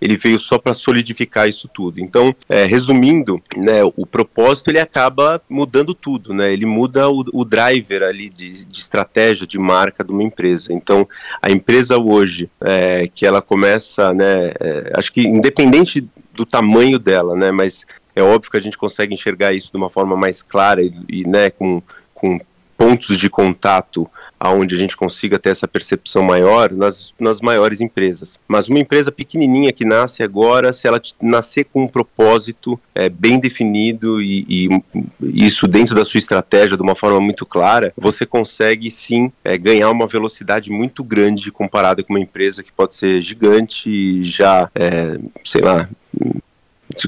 ele 0.00 0.16
veio 0.16 0.38
só 0.38 0.58
para 0.58 0.74
solidificar 0.74 1.48
isso 1.48 1.68
tudo. 1.72 2.00
Então, 2.00 2.34
é, 2.48 2.64
resumindo, 2.64 3.40
né, 3.56 3.82
o 3.96 4.04
propósito 4.04 4.68
ele 4.68 4.80
acaba 4.80 5.40
mudando 5.48 5.94
tudo, 5.94 6.34
né? 6.34 6.52
Ele 6.52 6.66
muda 6.66 7.08
o, 7.08 7.24
o 7.32 7.44
driver 7.44 8.02
ali 8.02 8.28
de, 8.28 8.64
de, 8.64 8.78
estratégia, 8.80 9.46
de 9.46 9.58
marca 9.58 10.02
de 10.02 10.10
uma 10.10 10.22
empresa. 10.22 10.72
Então, 10.72 11.08
a 11.40 11.50
empresa 11.50 11.98
hoje 12.00 12.50
é, 12.60 13.08
que 13.14 13.24
ela 13.24 13.40
começa, 13.40 14.09
né? 14.14 14.52
É, 14.60 14.92
acho 14.96 15.12
que 15.12 15.22
independente 15.22 16.06
do 16.32 16.46
tamanho 16.46 16.98
dela, 16.98 17.36
né? 17.36 17.50
Mas 17.50 17.84
é 18.14 18.22
óbvio 18.22 18.50
que 18.50 18.56
a 18.56 18.62
gente 18.62 18.78
consegue 18.78 19.14
enxergar 19.14 19.52
isso 19.52 19.70
de 19.70 19.76
uma 19.76 19.90
forma 19.90 20.16
mais 20.16 20.42
clara 20.42 20.82
e, 20.82 20.92
e 21.08 21.28
né, 21.28 21.50
com, 21.50 21.82
com 22.14 22.38
pontos 22.80 23.18
de 23.18 23.28
contato 23.28 24.10
aonde 24.38 24.74
a 24.74 24.78
gente 24.78 24.96
consiga 24.96 25.38
ter 25.38 25.50
essa 25.50 25.68
percepção 25.68 26.22
maior 26.22 26.72
nas, 26.72 27.12
nas 27.20 27.38
maiores 27.38 27.82
empresas. 27.82 28.38
Mas 28.48 28.68
uma 28.68 28.78
empresa 28.78 29.12
pequenininha 29.12 29.70
que 29.70 29.84
nasce 29.84 30.22
agora, 30.22 30.72
se 30.72 30.88
ela 30.88 30.98
nascer 31.20 31.64
com 31.64 31.84
um 31.84 31.86
propósito 31.86 32.80
é, 32.94 33.10
bem 33.10 33.38
definido 33.38 34.22
e, 34.22 34.46
e, 34.48 34.82
isso 35.20 35.68
dentro 35.68 35.94
da 35.94 36.06
sua 36.06 36.16
estratégia 36.16 36.74
de 36.74 36.82
uma 36.82 36.94
forma 36.94 37.20
muito 37.20 37.44
clara, 37.44 37.92
você 37.98 38.24
consegue 38.24 38.90
sim 38.90 39.30
é, 39.44 39.58
ganhar 39.58 39.90
uma 39.90 40.06
velocidade 40.06 40.70
muito 40.70 41.04
grande 41.04 41.52
comparada 41.52 42.02
com 42.02 42.14
uma 42.14 42.20
empresa 42.20 42.62
que 42.62 42.72
pode 42.72 42.94
ser 42.94 43.20
gigante 43.20 44.24
já, 44.24 44.70
é, 44.74 45.18
sei 45.44 45.60
lá, 45.60 45.86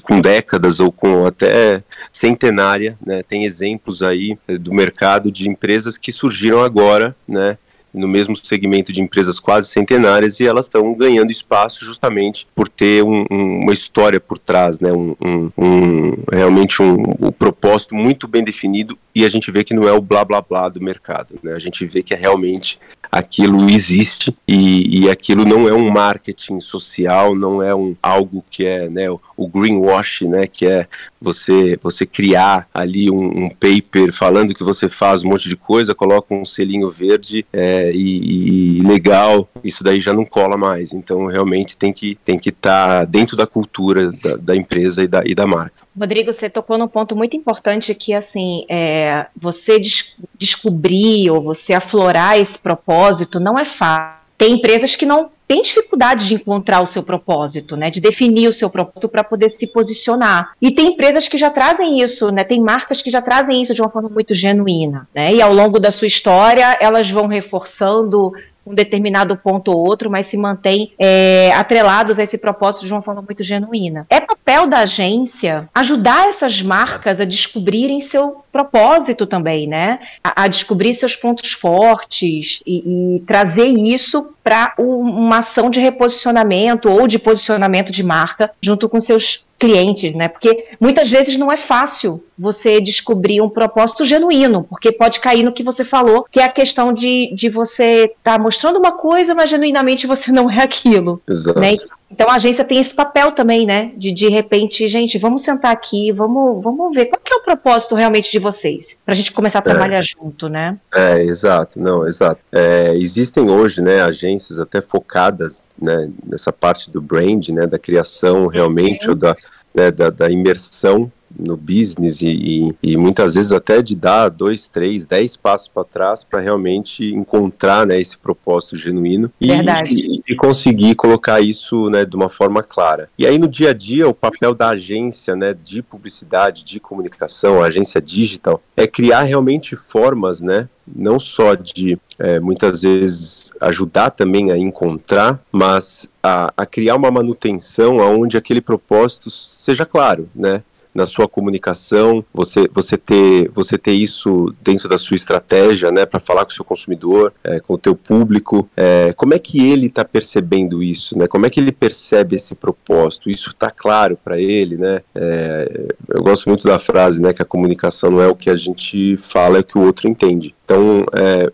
com 0.00 0.20
décadas 0.20 0.80
ou 0.80 0.90
com 0.90 1.26
até 1.26 1.82
centenária, 2.10 2.96
né? 3.04 3.22
Tem 3.22 3.44
exemplos 3.44 4.02
aí 4.02 4.36
eh, 4.48 4.58
do 4.58 4.72
mercado 4.72 5.30
de 5.30 5.48
empresas 5.48 5.96
que 5.96 6.12
surgiram 6.12 6.62
agora, 6.62 7.14
né? 7.26 7.58
no 7.92 8.08
mesmo 8.08 8.34
segmento 8.36 8.92
de 8.92 9.02
empresas 9.02 9.38
quase 9.38 9.68
centenárias 9.68 10.40
e 10.40 10.46
elas 10.46 10.66
estão 10.66 10.94
ganhando 10.94 11.30
espaço 11.30 11.84
justamente 11.84 12.46
por 12.54 12.68
ter 12.68 13.04
um, 13.04 13.24
um, 13.30 13.60
uma 13.60 13.72
história 13.72 14.18
por 14.18 14.38
trás, 14.38 14.80
né? 14.80 14.90
Um, 14.92 15.14
um, 15.58 16.12
realmente 16.30 16.80
um, 16.82 17.02
propósito 17.32 17.94
muito 17.94 18.26
bem 18.26 18.42
definido 18.42 18.96
e 19.14 19.24
a 19.24 19.28
gente 19.28 19.50
vê 19.50 19.62
que 19.62 19.74
não 19.74 19.86
é 19.86 19.92
o 19.92 20.00
blá 20.00 20.24
blá 20.24 20.40
blá 20.40 20.68
do 20.68 20.80
mercado, 20.80 21.38
né? 21.42 21.52
A 21.52 21.58
gente 21.58 21.84
vê 21.84 22.02
que 22.02 22.14
é 22.14 22.16
realmente 22.16 22.78
aquilo 23.12 23.68
existe 23.70 24.34
e, 24.48 25.02
e 25.02 25.10
aquilo 25.10 25.44
não 25.44 25.68
é 25.68 25.74
um 25.74 25.90
marketing 25.90 26.60
social, 26.60 27.34
não 27.34 27.62
é 27.62 27.74
um 27.74 27.94
algo 28.02 28.42
que 28.50 28.64
é 28.64 28.88
né, 28.88 29.10
o 29.10 29.46
greenwash, 29.46 30.22
né, 30.22 30.46
que 30.46 30.64
é 30.64 30.88
você 31.20 31.78
você 31.82 32.06
criar 32.06 32.66
ali 32.72 33.10
um, 33.10 33.44
um, 33.44 33.50
paper 33.50 34.12
falando 34.12 34.54
que 34.54 34.64
você 34.64 34.88
faz 34.88 35.22
um 35.22 35.28
monte 35.28 35.46
de 35.46 35.56
coisa, 35.56 35.94
coloca 35.94 36.34
um 36.34 36.46
selinho 36.46 36.90
verde 36.90 37.44
é, 37.52 37.92
e, 37.92 38.78
e, 38.78 38.80
legal, 38.80 39.46
isso 39.62 39.84
daí 39.84 40.00
já 40.00 40.14
não 40.14 40.24
cola 40.24 40.56
mais. 40.56 40.94
Então 40.94 41.26
realmente 41.26 41.76
tem 41.76 41.92
que 41.92 42.14
tem 42.24 42.38
que 42.38 42.48
estar 42.48 43.00
tá 43.00 43.04
dentro 43.04 43.36
da 43.36 43.46
cultura 43.46 44.10
da, 44.10 44.36
da 44.36 44.56
empresa 44.56 45.02
e 45.02 45.06
da, 45.06 45.22
e 45.26 45.34
da 45.34 45.46
marca. 45.46 45.81
Rodrigo, 45.98 46.32
você 46.32 46.48
tocou 46.48 46.78
num 46.78 46.88
ponto 46.88 47.14
muito 47.14 47.36
importante 47.36 47.94
que, 47.94 48.14
assim, 48.14 48.64
é, 48.68 49.26
você 49.36 49.78
des 49.78 50.16
descobrir 50.38 51.30
ou 51.30 51.40
você 51.42 51.74
aflorar 51.74 52.38
esse 52.38 52.58
propósito 52.58 53.38
não 53.38 53.58
é 53.58 53.64
fácil. 53.64 54.22
Tem 54.38 54.54
empresas 54.54 54.96
que 54.96 55.06
não 55.06 55.30
têm 55.46 55.62
dificuldade 55.62 56.26
de 56.26 56.34
encontrar 56.34 56.82
o 56.82 56.86
seu 56.86 57.02
propósito, 57.02 57.76
né, 57.76 57.90
de 57.90 58.00
definir 58.00 58.48
o 58.48 58.52
seu 58.52 58.70
propósito 58.70 59.08
para 59.08 59.22
poder 59.22 59.50
se 59.50 59.70
posicionar. 59.70 60.52
E 60.60 60.70
tem 60.70 60.94
empresas 60.94 61.28
que 61.28 61.36
já 61.36 61.50
trazem 61.50 62.00
isso, 62.00 62.30
né, 62.30 62.42
tem 62.42 62.58
marcas 62.58 63.02
que 63.02 63.10
já 63.10 63.20
trazem 63.20 63.62
isso 63.62 63.74
de 63.74 63.82
uma 63.82 63.90
forma 63.90 64.08
muito 64.08 64.34
genuína, 64.34 65.06
né, 65.14 65.32
e 65.32 65.42
ao 65.42 65.52
longo 65.52 65.78
da 65.78 65.92
sua 65.92 66.08
história 66.08 66.76
elas 66.80 67.10
vão 67.10 67.26
reforçando 67.26 68.32
um 68.66 68.74
determinado 68.74 69.36
ponto 69.36 69.70
ou 69.70 69.78
outro, 69.78 70.10
mas 70.10 70.26
se 70.26 70.36
mantém 70.36 70.92
é, 70.98 71.52
atrelados 71.54 72.18
a 72.18 72.22
esse 72.22 72.38
propósito 72.38 72.86
de 72.86 72.92
uma 72.92 73.02
forma 73.02 73.22
muito 73.22 73.42
genuína. 73.42 74.06
É 74.08 74.20
papel 74.20 74.66
da 74.66 74.78
agência 74.78 75.68
ajudar 75.74 76.28
essas 76.28 76.62
marcas 76.62 77.20
a 77.20 77.24
descobrirem 77.24 78.00
seu 78.00 78.44
propósito 78.52 79.26
também, 79.26 79.66
né? 79.66 79.98
A, 80.22 80.44
a 80.44 80.48
descobrir 80.48 80.94
seus 80.94 81.16
pontos 81.16 81.52
fortes 81.52 82.62
e, 82.66 83.16
e 83.16 83.20
trazer 83.20 83.66
isso 83.66 84.34
para 84.42 84.74
uma 84.78 85.38
ação 85.38 85.70
de 85.70 85.80
reposicionamento 85.80 86.90
ou 86.90 87.06
de 87.06 87.18
posicionamento 87.18 87.92
de 87.92 88.02
marca 88.02 88.50
junto 88.60 88.88
com 88.88 89.00
seus 89.00 89.44
clientes, 89.62 90.12
né? 90.12 90.26
Porque 90.26 90.64
muitas 90.80 91.08
vezes 91.08 91.38
não 91.38 91.48
é 91.48 91.56
fácil 91.56 92.24
você 92.36 92.80
descobrir 92.80 93.40
um 93.40 93.48
propósito 93.48 94.04
genuíno, 94.04 94.64
porque 94.64 94.90
pode 94.90 95.20
cair 95.20 95.44
no 95.44 95.52
que 95.52 95.62
você 95.62 95.84
falou, 95.84 96.26
que 96.28 96.40
é 96.40 96.44
a 96.44 96.48
questão 96.48 96.92
de, 96.92 97.32
de 97.32 97.48
você 97.48 98.06
estar 98.06 98.38
tá 98.38 98.42
mostrando 98.42 98.80
uma 98.80 98.90
coisa, 98.90 99.36
mas 99.36 99.48
genuinamente 99.48 100.04
você 100.04 100.32
não 100.32 100.50
é 100.50 100.64
aquilo. 100.64 101.22
Exato. 101.28 101.60
Né? 101.60 101.74
Então 102.12 102.28
a 102.28 102.34
agência 102.34 102.64
tem 102.64 102.80
esse 102.80 102.94
papel 102.94 103.32
também, 103.32 103.64
né? 103.64 103.92
De 103.96 104.12
de 104.12 104.28
repente, 104.28 104.86
gente, 104.88 105.18
vamos 105.18 105.42
sentar 105.42 105.72
aqui, 105.72 106.12
vamos, 106.12 106.62
vamos 106.62 106.94
ver 106.94 107.06
qual 107.06 107.20
que 107.24 107.32
é 107.32 107.36
o 107.36 107.42
propósito 107.42 107.94
realmente 107.94 108.30
de 108.30 108.38
vocês, 108.38 109.00
para 109.04 109.14
a 109.14 109.16
gente 109.16 109.32
começar 109.32 109.60
a 109.60 109.62
trabalhar 109.62 110.00
é. 110.00 110.02
junto, 110.02 110.48
né? 110.48 110.78
É, 110.94 111.22
exato, 111.22 111.80
não, 111.80 112.06
exato. 112.06 112.44
É, 112.52 112.94
existem 112.96 113.48
hoje, 113.48 113.80
né, 113.80 114.02
agências 114.02 114.58
até 114.58 114.80
focadas, 114.80 115.62
né, 115.80 116.10
nessa 116.24 116.52
parte 116.52 116.90
do 116.90 117.00
brand, 117.00 117.48
né, 117.48 117.66
da 117.66 117.78
criação 117.78 118.46
realmente 118.46 119.08
ou 119.08 119.14
da, 119.14 119.34
né, 119.74 119.90
da, 119.90 120.10
da 120.10 120.30
imersão 120.30 121.10
no 121.38 121.56
business 121.56 122.22
e, 122.22 122.28
e, 122.28 122.76
e, 122.82 122.96
muitas 122.96 123.34
vezes 123.34 123.52
até 123.52 123.82
de 123.82 123.94
dar 123.94 124.28
dois, 124.28 124.68
três, 124.68 125.06
dez 125.06 125.36
passos 125.36 125.68
para 125.68 125.84
trás 125.84 126.24
para 126.24 126.40
realmente 126.40 127.04
encontrar 127.04 127.86
né, 127.86 128.00
esse 128.00 128.16
propósito 128.16 128.76
genuíno 128.76 129.30
e, 129.40 129.50
e, 129.50 130.22
e, 130.28 130.36
conseguir 130.36 130.94
colocar 130.94 131.40
isso 131.40 131.88
né, 131.90 132.04
de 132.04 132.16
uma 132.16 132.28
forma 132.28 132.62
clara. 132.62 133.08
E 133.18 133.26
aí 133.26 133.38
no 133.38 133.48
dia 133.48 133.70
a 133.70 133.72
dia 133.72 134.08
o 134.08 134.14
papel 134.14 134.54
da 134.54 134.70
agência 134.70 135.34
né, 135.34 135.54
de 135.54 135.82
publicidade, 135.82 136.64
de 136.64 136.80
comunicação, 136.80 137.62
agência 137.62 138.00
digital, 138.00 138.62
é 138.76 138.86
criar 138.86 139.22
realmente 139.22 139.76
formas, 139.76 140.42
né, 140.42 140.68
não 140.86 141.18
só 141.18 141.54
de 141.54 141.98
é, 142.18 142.38
muitas 142.38 142.82
vezes 142.82 143.50
ajudar 143.60 144.10
também 144.10 144.50
a 144.50 144.56
encontrar, 144.56 145.40
mas 145.50 146.08
a, 146.22 146.52
a 146.56 146.66
criar 146.66 146.96
uma 146.96 147.10
manutenção 147.10 148.00
aonde 148.00 148.36
aquele 148.36 148.60
propósito 148.60 149.30
seja 149.30 149.84
claro, 149.84 150.28
né? 150.34 150.62
Na 150.94 151.06
sua 151.06 151.26
comunicação, 151.28 152.24
você, 152.32 152.68
você, 152.72 152.96
ter, 152.96 153.50
você 153.50 153.78
ter 153.78 153.92
isso 153.92 154.54
dentro 154.62 154.88
da 154.88 154.98
sua 154.98 155.14
estratégia, 155.14 155.90
né, 155.90 156.04
para 156.04 156.20
falar 156.20 156.44
com 156.44 156.50
o 156.50 156.54
seu 156.54 156.64
consumidor, 156.64 157.32
é, 157.42 157.60
com 157.60 157.74
o 157.74 157.78
teu 157.78 157.94
público, 157.94 158.68
é, 158.76 159.12
como 159.14 159.34
é 159.34 159.38
que 159.38 159.70
ele 159.70 159.86
está 159.86 160.04
percebendo 160.04 160.82
isso, 160.82 161.16
né, 161.18 161.26
como 161.26 161.46
é 161.46 161.50
que 161.50 161.58
ele 161.58 161.72
percebe 161.72 162.36
esse 162.36 162.54
propósito, 162.54 163.30
isso 163.30 163.50
está 163.50 163.70
claro 163.70 164.18
para 164.22 164.40
ele, 164.40 164.76
né, 164.76 165.00
é, 165.14 165.88
eu 166.08 166.22
gosto 166.22 166.48
muito 166.48 166.66
da 166.66 166.78
frase, 166.78 167.20
né, 167.20 167.32
que 167.32 167.42
a 167.42 167.46
comunicação 167.46 168.10
não 168.10 168.20
é 168.20 168.28
o 168.28 168.36
que 168.36 168.50
a 168.50 168.56
gente 168.56 169.16
fala, 169.16 169.58
é 169.58 169.60
o 169.60 169.64
que 169.64 169.78
o 169.78 169.82
outro 169.82 170.08
entende. 170.08 170.54
Então, 170.64 171.04
é, 171.14 171.52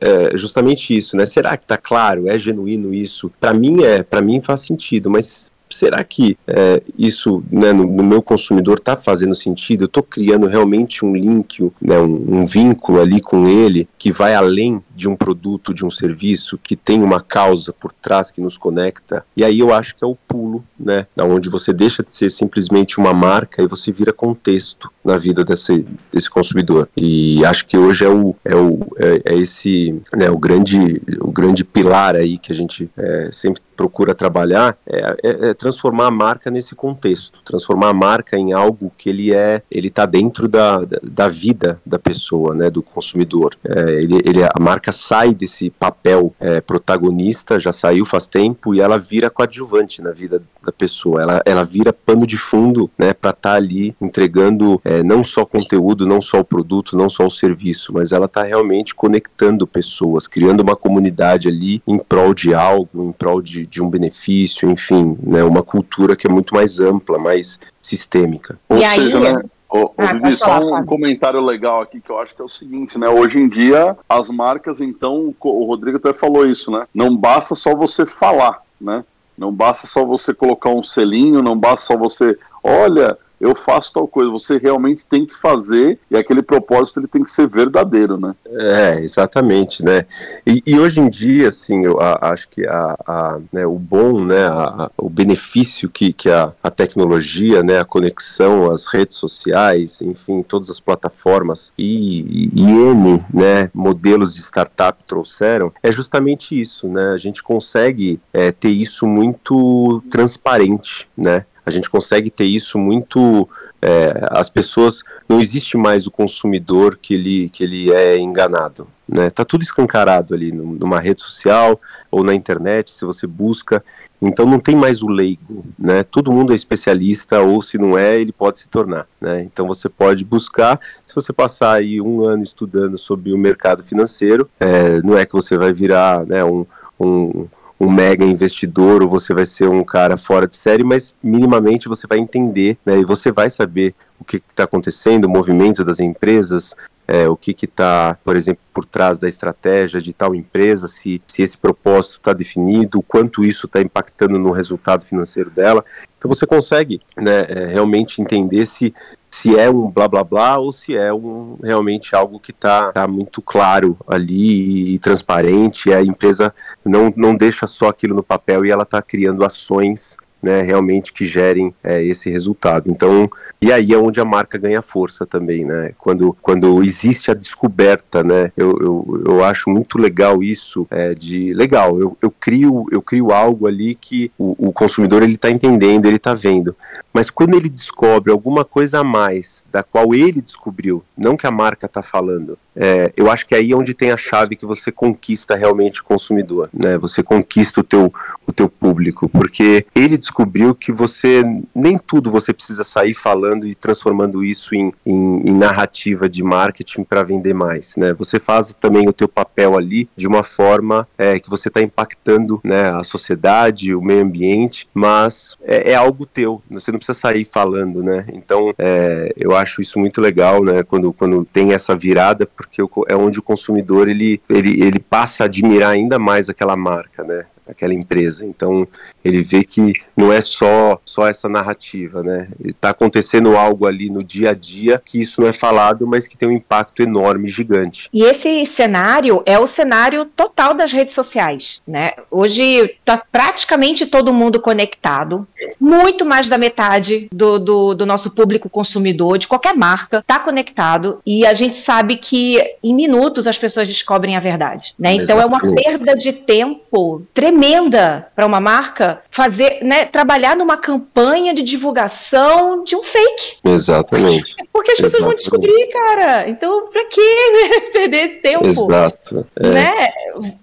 é 0.00 0.36
justamente 0.36 0.96
isso, 0.96 1.16
né? 1.16 1.26
Será 1.26 1.56
que 1.56 1.64
está 1.64 1.76
claro? 1.76 2.28
É 2.28 2.38
genuíno 2.38 2.92
isso? 2.92 3.30
Para 3.40 3.54
mim 3.54 3.82
é, 3.82 4.02
para 4.02 4.20
mim 4.20 4.40
faz 4.40 4.60
sentido, 4.60 5.10
mas 5.10 5.50
será 5.70 6.02
que 6.02 6.36
é, 6.46 6.82
isso 6.98 7.42
né, 7.50 7.72
no, 7.72 7.86
no, 7.86 8.02
meu 8.02 8.20
consumidor 8.20 8.74
está 8.74 8.96
fazendo 8.96 9.34
sentido? 9.34 9.84
Eu 9.84 9.86
estou 9.86 10.02
criando 10.02 10.46
realmente 10.46 11.04
um 11.04 11.14
link, 11.14 11.70
né, 11.80 11.98
um, 11.98 12.40
um, 12.40 12.46
vínculo 12.46 13.00
ali 13.00 13.20
com 13.20 13.46
ele 13.46 13.88
que 13.98 14.10
vai 14.12 14.34
além 14.34 14.82
de 15.00 15.08
um 15.08 15.16
produto, 15.16 15.72
de 15.72 15.82
um 15.82 15.90
serviço, 15.90 16.58
que 16.62 16.76
tem 16.76 17.02
uma 17.02 17.22
causa 17.22 17.72
por 17.72 17.90
trás 17.90 18.30
que 18.30 18.40
nos 18.40 18.58
conecta. 18.58 19.24
E 19.34 19.42
aí 19.42 19.58
eu 19.60 19.72
acho 19.72 19.96
que 19.96 20.04
é 20.04 20.06
o 20.06 20.14
pulo, 20.14 20.62
né, 20.78 21.06
da 21.16 21.24
onde 21.24 21.48
você 21.48 21.72
deixa 21.72 22.02
de 22.02 22.12
ser 22.12 22.30
simplesmente 22.30 22.98
uma 22.98 23.14
marca 23.14 23.62
e 23.62 23.66
você 23.66 23.90
vira 23.90 24.12
contexto 24.12 24.90
na 25.02 25.16
vida 25.16 25.42
desse, 25.42 25.86
desse 26.12 26.28
consumidor. 26.28 26.86
E 26.94 27.42
acho 27.46 27.66
que 27.66 27.78
hoje 27.78 28.04
é 28.04 28.08
o 28.08 28.36
é, 28.44 28.54
o, 28.54 28.80
é, 28.98 29.32
é 29.32 29.36
esse 29.36 29.98
né, 30.14 30.28
o 30.30 30.36
grande 30.38 31.00
o 31.20 31.32
grande 31.32 31.64
pilar 31.64 32.14
aí 32.14 32.36
que 32.36 32.52
a 32.52 32.54
gente 32.54 32.90
é, 32.96 33.30
sempre 33.32 33.62
procura 33.80 34.14
trabalhar 34.14 34.76
é, 34.86 35.16
é, 35.24 35.48
é, 35.48 35.54
transformar 35.54 36.08
a 36.08 36.10
marca 36.10 36.50
nesse 36.50 36.74
contexto, 36.74 37.40
transformar 37.42 37.88
a 37.88 37.94
marca 37.94 38.36
em 38.36 38.52
algo 38.52 38.92
que 38.98 39.08
ele 39.08 39.32
é, 39.32 39.62
ele 39.70 39.88
está 39.88 40.04
dentro 40.04 40.46
da, 40.46 40.84
da, 40.84 40.98
da, 41.02 41.28
vida 41.28 41.80
da 41.86 41.98
pessoa, 41.98 42.54
né, 42.54 42.68
do 42.68 42.82
consumidor. 42.82 43.56
É, 43.64 44.02
ele, 44.02 44.20
ele, 44.22 44.42
a 44.44 44.60
marca 44.60 44.89
sai 44.92 45.34
desse 45.34 45.70
papel 45.70 46.34
é, 46.40 46.60
protagonista, 46.60 47.58
já 47.58 47.72
saiu 47.72 48.04
faz 48.04 48.26
tempo, 48.26 48.74
e 48.74 48.80
ela 48.80 48.98
vira 48.98 49.30
coadjuvante 49.30 50.02
na 50.02 50.10
vida 50.10 50.42
da 50.62 50.72
pessoa. 50.72 51.22
Ela, 51.22 51.42
ela 51.44 51.64
vira 51.64 51.92
pano 51.92 52.26
de 52.26 52.36
fundo 52.36 52.90
né, 52.98 53.12
para 53.12 53.30
estar 53.30 53.50
tá 53.50 53.56
ali 53.56 53.94
entregando 54.00 54.80
é, 54.84 55.02
não 55.02 55.24
só 55.24 55.44
conteúdo, 55.44 56.06
não 56.06 56.20
só 56.20 56.40
o 56.40 56.44
produto, 56.44 56.96
não 56.96 57.08
só 57.08 57.26
o 57.26 57.30
serviço, 57.30 57.92
mas 57.92 58.12
ela 58.12 58.26
está 58.26 58.42
realmente 58.42 58.94
conectando 58.94 59.66
pessoas, 59.66 60.26
criando 60.26 60.60
uma 60.60 60.76
comunidade 60.76 61.48
ali 61.48 61.82
em 61.86 61.98
prol 61.98 62.34
de 62.34 62.54
algo, 62.54 63.08
em 63.08 63.12
prol 63.12 63.40
de, 63.40 63.66
de 63.66 63.82
um 63.82 63.88
benefício, 63.88 64.70
enfim, 64.70 65.16
né, 65.22 65.42
uma 65.42 65.62
cultura 65.62 66.16
que 66.16 66.26
é 66.26 66.30
muito 66.30 66.54
mais 66.54 66.80
ampla, 66.80 67.18
mais 67.18 67.58
sistêmica. 67.80 68.58
Ou 68.68 68.78
e 68.78 68.84
seja, 68.84 69.18
aí, 69.18 69.34
né? 69.34 69.42
Ô, 69.70 69.92
ah, 69.96 70.12
Vivi, 70.14 70.36
só 70.36 70.58
um 70.58 70.84
comentário 70.84 71.40
legal 71.40 71.80
aqui 71.80 72.00
que 72.00 72.10
eu 72.10 72.18
acho 72.18 72.34
que 72.34 72.42
é 72.42 72.44
o 72.44 72.48
seguinte, 72.48 72.98
né? 72.98 73.08
Hoje 73.08 73.38
em 73.38 73.48
dia, 73.48 73.96
as 74.08 74.28
marcas, 74.28 74.80
então, 74.80 75.32
o 75.40 75.64
Rodrigo 75.64 75.98
até 75.98 76.12
falou 76.12 76.44
isso, 76.44 76.72
né? 76.72 76.86
Não 76.92 77.16
basta 77.16 77.54
só 77.54 77.74
você 77.74 78.04
falar, 78.04 78.62
né? 78.80 79.04
Não 79.38 79.52
basta 79.52 79.86
só 79.86 80.04
você 80.04 80.34
colocar 80.34 80.70
um 80.70 80.82
selinho, 80.82 81.40
não 81.40 81.56
basta 81.56 81.86
só 81.86 81.96
você, 81.96 82.36
olha, 82.64 83.16
eu 83.40 83.54
faço 83.54 83.92
tal 83.92 84.06
coisa. 84.06 84.30
Você 84.30 84.58
realmente 84.58 85.04
tem 85.04 85.24
que 85.24 85.34
fazer 85.34 85.98
e 86.10 86.16
aquele 86.16 86.42
propósito 86.42 87.00
ele 87.00 87.06
tem 87.06 87.22
que 87.22 87.30
ser 87.30 87.48
verdadeiro, 87.48 88.18
né? 88.18 88.34
É, 88.46 89.00
exatamente, 89.00 89.84
né? 89.84 90.04
E, 90.46 90.62
e 90.66 90.78
hoje 90.78 91.00
em 91.00 91.08
dia, 91.08 91.48
assim, 91.48 91.84
eu 91.84 91.98
a, 92.00 92.32
acho 92.32 92.48
que 92.48 92.66
a, 92.66 92.96
a 93.06 93.38
né, 93.52 93.66
o 93.66 93.78
bom, 93.78 94.24
né, 94.24 94.46
a, 94.46 94.90
o 94.98 95.08
benefício 95.08 95.88
que, 95.88 96.12
que 96.12 96.28
a, 96.28 96.52
a 96.62 96.70
tecnologia, 96.70 97.62
né, 97.62 97.80
a 97.80 97.84
conexão, 97.84 98.70
as 98.70 98.86
redes 98.86 99.16
sociais, 99.16 100.02
enfim, 100.02 100.42
todas 100.42 100.68
as 100.68 100.78
plataformas 100.78 101.72
e, 101.78 102.50
e, 102.54 102.70
N, 102.70 103.24
né, 103.32 103.70
modelos 103.72 104.34
de 104.34 104.42
startup 104.42 104.98
trouxeram, 105.06 105.72
é 105.82 105.90
justamente 105.90 106.60
isso, 106.60 106.88
né? 106.88 107.12
A 107.14 107.18
gente 107.18 107.42
consegue 107.42 108.20
é, 108.32 108.52
ter 108.52 108.70
isso 108.70 109.06
muito 109.06 110.02
transparente, 110.10 111.08
né? 111.16 111.46
A 111.64 111.70
gente 111.70 111.90
consegue 111.90 112.30
ter 112.30 112.44
isso 112.44 112.78
muito. 112.78 113.48
É, 113.82 114.26
as 114.30 114.50
pessoas. 114.50 115.02
Não 115.28 115.40
existe 115.40 115.76
mais 115.76 116.06
o 116.06 116.10
consumidor 116.10 116.98
que 117.00 117.14
ele, 117.14 117.48
que 117.50 117.62
ele 117.62 117.92
é 117.92 118.18
enganado. 118.18 118.86
Né? 119.08 119.30
Tá 119.30 119.44
tudo 119.44 119.62
escancarado 119.62 120.34
ali 120.34 120.52
numa 120.52 121.00
rede 121.00 121.20
social 121.20 121.80
ou 122.10 122.22
na 122.22 122.34
internet, 122.34 122.92
se 122.92 123.04
você 123.04 123.26
busca. 123.26 123.82
Então 124.22 124.44
não 124.44 124.60
tem 124.60 124.76
mais 124.76 125.02
o 125.02 125.08
leigo, 125.08 125.64
né? 125.78 126.02
Todo 126.02 126.30
mundo 126.30 126.52
é 126.52 126.56
especialista 126.56 127.40
ou 127.40 127.62
se 127.62 127.78
não 127.78 127.96
é, 127.96 128.20
ele 128.20 128.32
pode 128.32 128.58
se 128.58 128.68
tornar, 128.68 129.06
né? 129.20 129.42
Então 129.42 129.66
você 129.66 129.88
pode 129.88 130.24
buscar. 130.24 130.78
Se 131.06 131.14
você 131.14 131.32
passar 131.32 131.72
aí 131.72 132.00
um 132.00 132.24
ano 132.24 132.42
estudando 132.42 132.98
sobre 132.98 133.32
o 133.32 133.38
mercado 133.38 133.82
financeiro, 133.82 134.48
é, 134.60 135.00
não 135.02 135.16
é 135.16 135.24
que 135.24 135.32
você 135.32 135.56
vai 135.56 135.72
virar, 135.72 136.26
né? 136.26 136.44
Um, 136.44 136.66
um 137.00 137.48
um 137.80 137.90
mega 137.90 138.24
investidor 138.24 139.02
ou 139.02 139.08
você 139.08 139.32
vai 139.32 139.46
ser 139.46 139.68
um 139.68 139.82
cara 139.82 140.18
fora 140.18 140.46
de 140.46 140.56
série, 140.56 140.84
mas 140.84 141.14
minimamente 141.22 141.88
você 141.88 142.06
vai 142.06 142.18
entender, 142.18 142.76
né, 142.84 142.98
e 142.98 143.04
você 143.04 143.32
vai 143.32 143.48
saber 143.48 143.94
o 144.20 144.24
que 144.24 144.36
está 144.36 144.64
acontecendo, 144.64 145.24
o 145.24 145.30
movimento 145.30 145.82
das 145.82 145.98
empresas, 145.98 146.76
é, 147.08 147.28
o 147.28 147.36
que 147.36 147.56
está, 147.64 148.16
por 148.22 148.36
exemplo, 148.36 148.62
por 148.72 148.84
trás 148.84 149.18
da 149.18 149.26
estratégia 149.26 150.00
de 150.00 150.12
tal 150.12 150.32
empresa, 150.32 150.86
se, 150.86 151.20
se 151.26 151.42
esse 151.42 151.56
propósito 151.56 152.18
está 152.18 152.32
definido, 152.32 153.00
o 153.00 153.02
quanto 153.02 153.42
isso 153.44 153.66
está 153.66 153.80
impactando 153.80 154.38
no 154.38 154.52
resultado 154.52 155.04
financeiro 155.04 155.50
dela. 155.50 155.82
Então 156.16 156.28
você 156.28 156.46
consegue 156.46 157.00
né, 157.16 157.46
é, 157.48 157.66
realmente 157.66 158.22
entender 158.22 158.64
se, 158.66 158.94
se 159.30 159.56
é 159.56 159.70
um 159.70 159.88
blá 159.90 160.08
blá 160.08 160.24
blá 160.24 160.58
ou 160.58 160.72
se 160.72 160.96
é 160.96 161.12
um, 161.12 161.56
realmente 161.62 162.16
algo 162.16 162.40
que 162.40 162.50
está 162.50 162.92
tá 162.92 163.06
muito 163.06 163.40
claro 163.40 163.96
ali 164.06 164.90
e, 164.90 164.94
e 164.94 164.98
transparente. 164.98 165.92
A 165.92 166.02
empresa 166.02 166.52
não, 166.84 167.12
não 167.16 167.36
deixa 167.36 167.66
só 167.66 167.88
aquilo 167.88 168.14
no 168.14 168.22
papel 168.22 168.66
e 168.66 168.70
ela 168.70 168.82
está 168.82 169.00
criando 169.00 169.44
ações 169.44 170.16
né, 170.42 170.62
realmente 170.62 171.12
que 171.12 171.24
gerem 171.24 171.74
é, 171.82 172.02
esse 172.02 172.30
resultado. 172.30 172.90
Então, 172.90 173.28
e 173.60 173.72
aí 173.72 173.92
é 173.92 173.98
onde 173.98 174.20
a 174.20 174.24
marca 174.24 174.58
ganha 174.58 174.82
força 174.82 175.26
também, 175.26 175.64
né? 175.64 175.92
Quando, 175.98 176.36
quando 176.40 176.82
existe 176.82 177.30
a 177.30 177.34
descoberta, 177.34 178.22
né? 178.22 178.50
Eu, 178.56 178.78
eu, 178.80 179.22
eu 179.26 179.44
acho 179.44 179.68
muito 179.68 179.98
legal 179.98 180.42
isso 180.42 180.86
é, 180.90 181.14
de 181.14 181.52
legal. 181.52 182.00
Eu, 182.00 182.16
eu 182.22 182.30
crio 182.30 182.86
eu 182.90 183.02
crio 183.02 183.32
algo 183.32 183.66
ali 183.66 183.94
que 183.94 184.30
o, 184.38 184.68
o 184.68 184.72
consumidor 184.72 185.22
ele 185.22 185.34
está 185.34 185.50
entendendo, 185.50 186.06
ele 186.06 186.16
está 186.16 186.34
vendo. 186.34 186.74
Mas 187.12 187.30
quando 187.30 187.54
ele 187.54 187.68
descobre 187.68 188.32
alguma 188.32 188.64
coisa 188.64 189.00
a 189.00 189.04
mais 189.04 189.64
da 189.70 189.82
qual 189.82 190.14
ele 190.14 190.40
descobriu, 190.40 191.02
não 191.16 191.36
que 191.36 191.46
a 191.46 191.50
marca 191.50 191.86
está 191.86 192.02
falando, 192.02 192.58
é, 192.82 193.12
eu 193.14 193.30
acho 193.30 193.46
que 193.46 193.54
aí 193.54 193.72
é 193.72 193.76
onde 193.76 193.92
tem 193.92 194.10
a 194.10 194.16
chave 194.16 194.56
que 194.56 194.64
você 194.64 194.90
conquista 194.90 195.54
realmente 195.54 196.00
o 196.00 196.04
consumidor, 196.04 196.70
né? 196.72 196.96
Você 196.96 197.22
conquista 197.22 197.80
o 197.80 197.84
teu, 197.84 198.10
o 198.46 198.52
teu 198.52 198.70
público, 198.70 199.28
porque 199.28 199.84
ele 199.94 200.16
descobriu 200.16 200.74
que 200.74 200.90
você 200.90 201.42
nem 201.74 201.98
tudo 201.98 202.30
você 202.30 202.54
precisa 202.54 202.82
sair 202.82 203.12
falando 203.12 203.66
e 203.66 203.74
transformando 203.74 204.42
isso 204.42 204.74
em, 204.74 204.92
em, 205.04 205.50
em 205.50 205.52
narrativa 205.52 206.26
de 206.26 206.42
marketing 206.42 207.04
para 207.04 207.22
vender 207.22 207.52
mais, 207.52 207.96
né? 207.96 208.14
Você 208.14 208.40
faz 208.40 208.74
também 208.80 209.06
o 209.06 209.12
teu 209.12 209.28
papel 209.28 209.76
ali 209.76 210.08
de 210.16 210.26
uma 210.26 210.42
forma 210.42 211.06
é, 211.18 211.38
que 211.38 211.50
você 211.50 211.68
está 211.68 211.82
impactando, 211.82 212.60
né, 212.64 212.90
a 212.90 213.04
sociedade, 213.04 213.94
o 213.94 214.00
meio 214.00 214.22
ambiente, 214.22 214.88
mas 214.94 215.56
é, 215.62 215.92
é, 215.92 215.94
algo 215.94 216.24
teu, 216.24 216.62
você 216.70 216.90
não 216.90 216.98
precisa 216.98 217.18
sair 217.18 217.44
falando, 217.44 218.02
né? 218.02 218.24
Então, 218.34 218.72
é, 218.78 219.32
eu 219.38 219.54
acho 219.54 219.82
isso 219.82 219.98
muito 219.98 220.20
legal, 220.20 220.64
né? 220.64 220.82
Quando, 220.82 221.12
quando 221.12 221.44
tem 221.44 221.72
essa 221.74 221.94
virada 221.94 222.46
porque 222.46 222.69
é 223.08 223.16
onde 223.16 223.38
o 223.38 223.42
consumidor 223.42 224.08
ele, 224.08 224.40
ele, 224.48 224.82
ele 224.82 224.98
passa 224.98 225.44
a 225.44 225.46
admirar 225.46 225.90
ainda 225.90 226.18
mais 226.18 226.48
aquela 226.48 226.76
marca, 226.76 227.24
né? 227.24 227.46
Aquela 227.70 227.94
empresa. 227.94 228.44
Então 228.44 228.86
ele 229.24 229.42
vê 229.42 229.62
que 229.62 229.92
não 230.16 230.32
é 230.32 230.40
só 230.40 231.00
só 231.04 231.26
essa 231.26 231.48
narrativa, 231.48 232.22
né? 232.22 232.48
Está 232.64 232.90
acontecendo 232.90 233.56
algo 233.56 233.86
ali 233.86 234.10
no 234.10 234.22
dia 234.22 234.50
a 234.50 234.54
dia 234.54 235.00
que 235.04 235.20
isso 235.20 235.40
não 235.40 235.48
é 235.48 235.52
falado, 235.52 236.06
mas 236.06 236.26
que 236.26 236.36
tem 236.36 236.48
um 236.48 236.52
impacto 236.52 237.02
enorme, 237.02 237.48
gigante. 237.48 238.08
E 238.12 238.22
esse 238.22 238.66
cenário 238.66 239.42
é 239.46 239.58
o 239.58 239.66
cenário 239.66 240.24
total 240.24 240.74
das 240.74 240.92
redes 240.92 241.14
sociais, 241.14 241.80
né? 241.86 242.12
Hoje 242.30 242.62
está 242.62 243.16
praticamente 243.16 244.06
todo 244.06 244.34
mundo 244.34 244.60
conectado, 244.60 245.46
muito 245.80 246.24
mais 246.24 246.48
da 246.48 246.58
metade 246.58 247.28
do, 247.32 247.58
do, 247.58 247.94
do 247.94 248.06
nosso 248.06 248.30
público 248.30 248.68
consumidor 248.68 249.38
de 249.38 249.48
qualquer 249.48 249.74
marca 249.76 250.18
está 250.18 250.38
conectado 250.38 251.20
e 251.26 251.46
a 251.46 251.54
gente 251.54 251.76
sabe 251.76 252.16
que 252.16 252.60
em 252.82 252.94
minutos 252.94 253.46
as 253.46 253.58
pessoas 253.58 253.88
descobrem 253.88 254.36
a 254.36 254.40
verdade, 254.40 254.94
né? 254.98 255.14
Então 255.14 255.36
Exatamente. 255.36 255.66
é 255.66 255.68
uma 255.68 255.74
perda 255.74 256.16
de 256.16 256.32
tempo 256.32 257.22
tremenda 257.34 257.59
tremenda 257.60 258.28
para 258.34 258.46
uma 258.46 258.58
marca 258.58 259.20
fazer, 259.30 259.78
né, 259.82 260.04
trabalhar 260.06 260.56
numa 260.56 260.76
campanha 260.76 261.54
de 261.54 261.62
divulgação 261.62 262.82
de 262.84 262.96
um 262.96 263.02
fake. 263.04 263.58
Exatamente. 263.64 264.44
Porque 264.72 264.92
as 264.92 265.00
pessoas 265.00 265.22
vão 265.22 265.34
descobrir, 265.34 265.86
cara. 265.88 266.48
Então, 266.48 266.88
para 266.90 267.04
que 267.06 267.20
né, 267.20 267.80
perder 267.92 268.24
esse 268.24 268.36
tempo? 268.36 268.66
Exato. 268.66 269.46
É. 269.56 269.68
Né? 269.68 270.08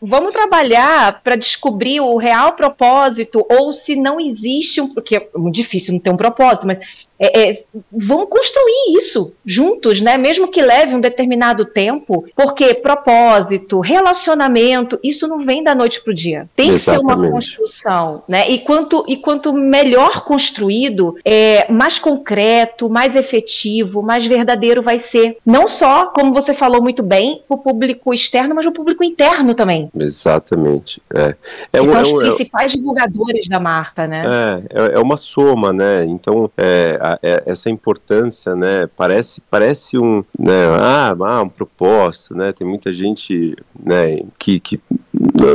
Vamos 0.01 0.33
trabalhar 0.33 1.21
para 1.23 1.35
descobrir 1.35 1.99
o 1.99 2.17
real 2.17 2.53
propósito 2.53 3.45
ou 3.49 3.71
se 3.71 3.95
não 3.95 4.19
existe 4.19 4.81
um, 4.81 4.93
porque 4.93 5.17
é 5.17 5.27
muito 5.35 5.55
difícil 5.55 5.93
não 5.93 5.99
ter 5.99 6.09
um 6.09 6.17
propósito, 6.17 6.67
mas 6.67 6.79
é, 7.19 7.49
é, 7.49 7.63
vão 7.91 8.27
construir 8.27 8.97
isso 8.99 9.33
juntos, 9.43 9.99
né? 10.01 10.17
Mesmo 10.17 10.49
que 10.49 10.61
leve 10.61 10.93
um 10.93 11.01
determinado 11.01 11.65
tempo, 11.65 12.25
porque 12.35 12.75
propósito, 12.75 13.79
relacionamento, 13.79 14.99
isso 15.03 15.27
não 15.27 15.43
vem 15.43 15.63
da 15.63 15.73
noite 15.73 16.01
para 16.03 16.11
o 16.11 16.15
dia. 16.15 16.47
Tem 16.55 16.73
que 16.73 16.79
ser 16.79 16.99
uma 16.99 17.17
construção, 17.29 18.23
né? 18.27 18.49
E 18.49 18.56
quanto, 18.59 19.03
e 19.07 19.17
quanto 19.17 19.53
melhor 19.53 20.25
construído, 20.25 21.15
é, 21.23 21.71
mais 21.71 21.99
concreto, 21.99 22.89
mais 22.89 23.15
efetivo, 23.15 24.01
mais 24.01 24.25
verdadeiro 24.25 24.81
vai 24.81 24.99
ser. 24.99 25.37
Não 25.45 25.67
só, 25.67 26.07
como 26.07 26.33
você 26.33 26.53
falou 26.53 26.81
muito 26.81 27.03
bem, 27.03 27.41
para 27.47 27.55
o 27.55 27.59
público 27.59 28.13
externo, 28.13 28.55
mas 28.55 28.65
para 28.65 28.71
o 28.71 28.75
público 28.75 29.03
interno 29.03 29.53
também. 29.53 29.89
Exatamente. 29.97 31.01
É, 31.13 31.35
é 31.73 31.81
um, 31.81 31.85
são 31.85 32.01
os 32.01 32.23
é 32.23 32.29
principais 32.29 32.71
divulgadores 32.71 33.47
da 33.47 33.59
marca, 33.59 34.07
né? 34.07 34.23
É, 34.25 34.81
é, 34.81 34.93
é 34.95 34.99
uma 34.99 35.17
soma, 35.17 35.73
né? 35.73 36.05
Então, 36.05 36.49
é, 36.57 36.97
a, 37.01 37.19
é, 37.21 37.43
essa 37.45 37.69
importância, 37.69 38.55
né? 38.55 38.87
Parece, 38.95 39.41
parece 39.49 39.97
um, 39.97 40.23
né? 40.37 40.53
Ah, 40.81 41.15
ah, 41.21 41.41
um 41.41 41.49
propósito, 41.49 42.35
né? 42.35 42.51
Tem 42.51 42.65
muita 42.67 42.91
gente, 42.93 43.55
né? 43.77 44.17
Que, 44.37 44.59
que 44.59 44.79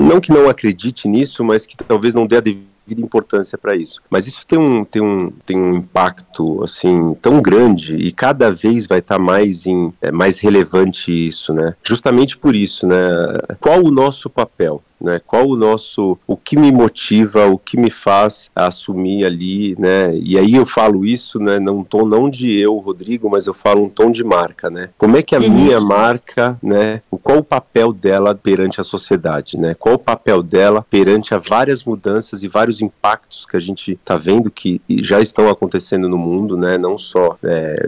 não 0.03 0.21
que 0.21 0.33
não 0.33 0.49
acredite 0.49 1.09
nisso, 1.09 1.45
mas 1.45 1.67
que 1.67 1.77
talvez 1.77 2.15
não 2.15 2.27
dê 2.27 2.37
a 2.37 2.41
devida 2.41 2.72
importância 3.01 3.57
para 3.57 3.75
isso. 3.77 4.03
Mas 4.11 4.27
isso 4.27 4.47
tem 4.47 4.59
um, 4.59 4.85
tem, 4.85 5.01
um, 5.01 5.31
tem 5.47 5.57
um 5.57 5.77
impacto 5.77 6.63
assim 6.63 7.15
tão 7.23 7.41
grande 7.41 7.97
e 7.97 8.13
cada 8.13 8.51
vez 8.51 8.87
vai 8.87 8.99
estar 8.99 9.17
tá 9.17 9.23
mais, 9.23 9.67
em, 9.67 9.93
é, 10.03 10.11
mais 10.11 10.39
relevante 10.39 11.11
isso, 11.13 11.55
né? 11.55 11.75
Justamente 11.83 12.37
por 12.37 12.55
isso, 12.55 12.87
né? 12.87 12.97
Qual 13.61 13.83
o 13.83 13.91
nosso 13.91 14.29
papel? 14.29 14.83
Né? 15.03 15.21
Qual 15.27 15.49
o 15.49 15.57
nosso, 15.57 16.19
o 16.27 16.37
que 16.37 16.57
me 16.57 16.71
motiva, 16.71 17.47
o 17.47 17.59
que 17.59 17.77
me 17.77 17.91
faz 17.91 18.51
assumir 18.55 19.25
ali, 19.25 19.75
né? 19.79 20.17
E 20.17 20.39
aí 20.39 20.55
eu 20.55 20.65
falo 20.65 21.05
isso, 21.05 21.39
né? 21.39 21.59
Num 21.59 21.83
tom 21.83 22.05
não 22.05 22.31
de 22.31 22.59
eu, 22.59 22.77
Rodrigo, 22.79 23.29
mas 23.29 23.47
eu 23.47 23.55
falo 23.55 23.85
um 23.85 23.89
tom 23.89 24.11
de 24.11 24.25
marca, 24.25 24.71
né? 24.71 24.91
Como 24.97 25.17
é 25.17 25.23
que 25.23 25.35
a 25.35 25.41
uhum. 25.41 25.51
minha 25.51 25.81
marca, 25.81 26.57
né? 26.63 27.03
Qual 27.23 27.39
o 27.39 27.45
papel 27.45 27.93
dela 27.93 28.35
perante 28.35 28.81
a 28.81 28.85
sociedade, 28.85 29.57
né? 29.59 29.75
Qual 29.75 29.97
o 29.97 30.03
papel 30.03 30.43
dela 30.43 30.87
perante 30.89 31.35
a 31.35 31.39
várias 31.39 31.85
mudanças 31.85 32.43
e 32.43 32.49
vários 32.49 32.81
impactos 32.81 33.45
que 33.45 33.57
a 33.57 33.61
gente 33.61 33.93
está 33.93 34.17
vendo 34.17 34.51
que 34.51 34.81
já 35.01 35.21
estão 35.21 35.49
acontecendo 35.49 36.09
no 36.09 36.19
mundo, 36.19 36.57
né? 36.57 36.79
Não 36.79 36.97
só 36.97 37.37
é, 37.45 37.87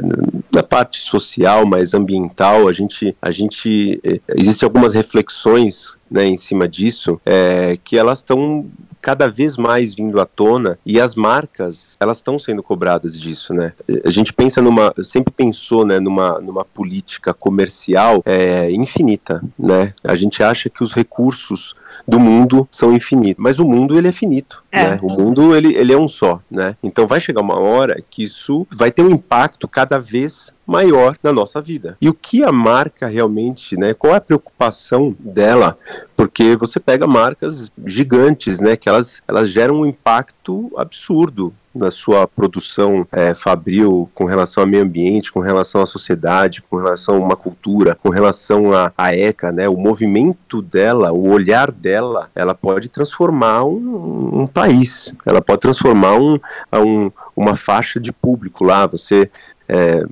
na 0.53 0.63
parte 0.63 1.01
social, 1.01 1.67
mas 1.67 1.95
ambiental. 1.95 2.69
A 2.69 2.73
gente, 2.73 3.17
a 3.21 3.31
gente 3.31 4.01
é, 4.05 4.21
existem 4.37 4.67
algumas 4.67 4.95
reflexões 4.95 5.94
né, 6.11 6.25
em 6.27 6.37
cima 6.37 6.69
disso, 6.69 7.21
é, 7.25 7.79
que 7.83 7.97
elas 7.97 8.19
estão 8.19 8.67
cada 9.05 9.29
vez 9.29 9.59
mais 9.59 9.93
vindo 9.93 10.19
à 10.19 10.25
tona 10.25 10.79
e 10.85 10.99
as 10.99 11.15
marcas 11.15 11.95
elas 12.01 12.17
estão 12.17 12.39
sendo 12.39 12.63
cobradas 12.63 13.21
disso, 13.21 13.53
né? 13.53 13.75
A 14.03 14.11
gente 14.11 14.33
pensa 14.33 14.63
numa, 14.63 14.95
sempre 15.03 15.31
pensou, 15.31 15.85
né, 15.85 16.01
numa, 16.01 16.41
numa 16.41 16.65
política 16.65 17.35
comercial 17.35 18.23
é, 18.25 18.71
infinita, 18.71 19.45
né? 19.59 19.93
A 20.03 20.17
gente 20.17 20.43
acha 20.43 20.71
que 20.71 20.83
os 20.83 20.95
recursos 20.95 21.77
do 22.07 22.19
mundo 22.19 22.69
são 22.71 22.95
infinitos, 22.95 23.43
mas 23.43 23.59
o 23.59 23.65
mundo 23.65 23.97
ele 23.97 24.09
é 24.09 24.13
finito, 24.13 24.63
é. 24.71 24.91
né? 24.91 24.99
O 25.03 25.13
mundo 25.13 25.55
ele, 25.55 25.75
ele 25.75 25.93
é 25.93 25.99
um 25.99 26.09
só, 26.09 26.41
né? 26.51 26.77
Então 26.83 27.07
vai 27.07 27.21
chegar 27.21 27.41
uma 27.41 27.59
hora 27.59 28.03
que 28.11 28.25
isso 28.25 28.67
vai 28.73 28.91
ter 28.91 29.03
um 29.03 29.11
impacto 29.11 29.67
cada 29.67 29.99
vez 29.99 30.53
maior 30.67 31.17
na 31.23 31.33
nossa 31.33 31.61
vida. 31.61 31.97
E 32.01 32.09
o 32.09 32.15
que 32.15 32.43
a 32.43 32.51
marca 32.51 33.07
realmente, 33.07 33.77
né? 33.77 33.95
Qual 33.95 34.15
é 34.15 34.17
a 34.17 34.21
preocupação 34.21 35.15
dela? 35.19 35.77
Porque 36.17 36.57
você 36.57 36.81
pega 36.81 37.07
marcas 37.07 37.71
gigantes, 37.85 38.61
né? 38.61 38.77
Que 38.77 38.89
elas, 38.89 39.23
elas 39.29 39.51
geram 39.51 39.81
um 39.81 39.87
impacto 39.87 40.73
absurdo 40.77 41.55
na 41.75 41.91
sua 41.91 42.27
produção 42.27 43.07
é, 43.11 43.35
fabril 43.35 44.09
com 44.15 44.25
relação 44.25 44.63
ao 44.63 44.69
meio 44.69 44.83
ambiente, 44.83 45.33
com 45.33 45.41
relação 45.41 45.83
à 45.83 45.87
sociedade, 45.87 46.63
com 46.63 46.77
relação 46.77 47.17
a 47.17 47.19
uma 47.19 47.37
cultura, 47.37 47.97
com 47.97 48.11
relação 48.11 48.73
à, 48.73 48.93
à 48.97 49.15
ECA, 49.15 49.51
né? 49.51 49.69
O 49.69 49.77
movimento 49.77 50.63
dela, 50.63 51.13
o 51.13 51.29
olhar 51.29 51.73
dela, 51.73 52.31
ela 52.35 52.55
pode 52.55 52.89
transformar 52.89 53.65
um, 53.65 54.43
um 54.43 54.47
país, 54.47 55.13
ela 55.27 55.43
pode 55.43 55.61
transformar 55.61 56.17
um, 56.17 56.39
um, 56.73 57.11
uma 57.37 57.57
faixa 57.57 57.99
de 57.99 58.13
público 58.13 58.65
lá. 58.65 58.87
Você 58.87 59.31
é, 59.69 60.05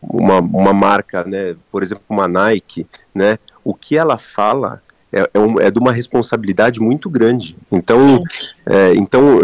uma, 0.00 0.38
uma 0.40 0.72
marca, 0.72 1.24
né, 1.24 1.54
por 1.70 1.82
exemplo, 1.82 2.04
uma 2.08 2.26
Nike, 2.26 2.86
né, 3.14 3.38
o 3.64 3.74
que 3.74 3.96
ela 3.96 4.16
fala 4.16 4.80
é, 5.12 5.28
é, 5.34 5.38
um, 5.38 5.60
é 5.60 5.70
de 5.70 5.78
uma 5.78 5.92
responsabilidade 5.92 6.80
muito 6.80 7.10
grande. 7.10 7.56
Então, 7.70 8.22
é, 8.64 8.94
então 8.94 9.40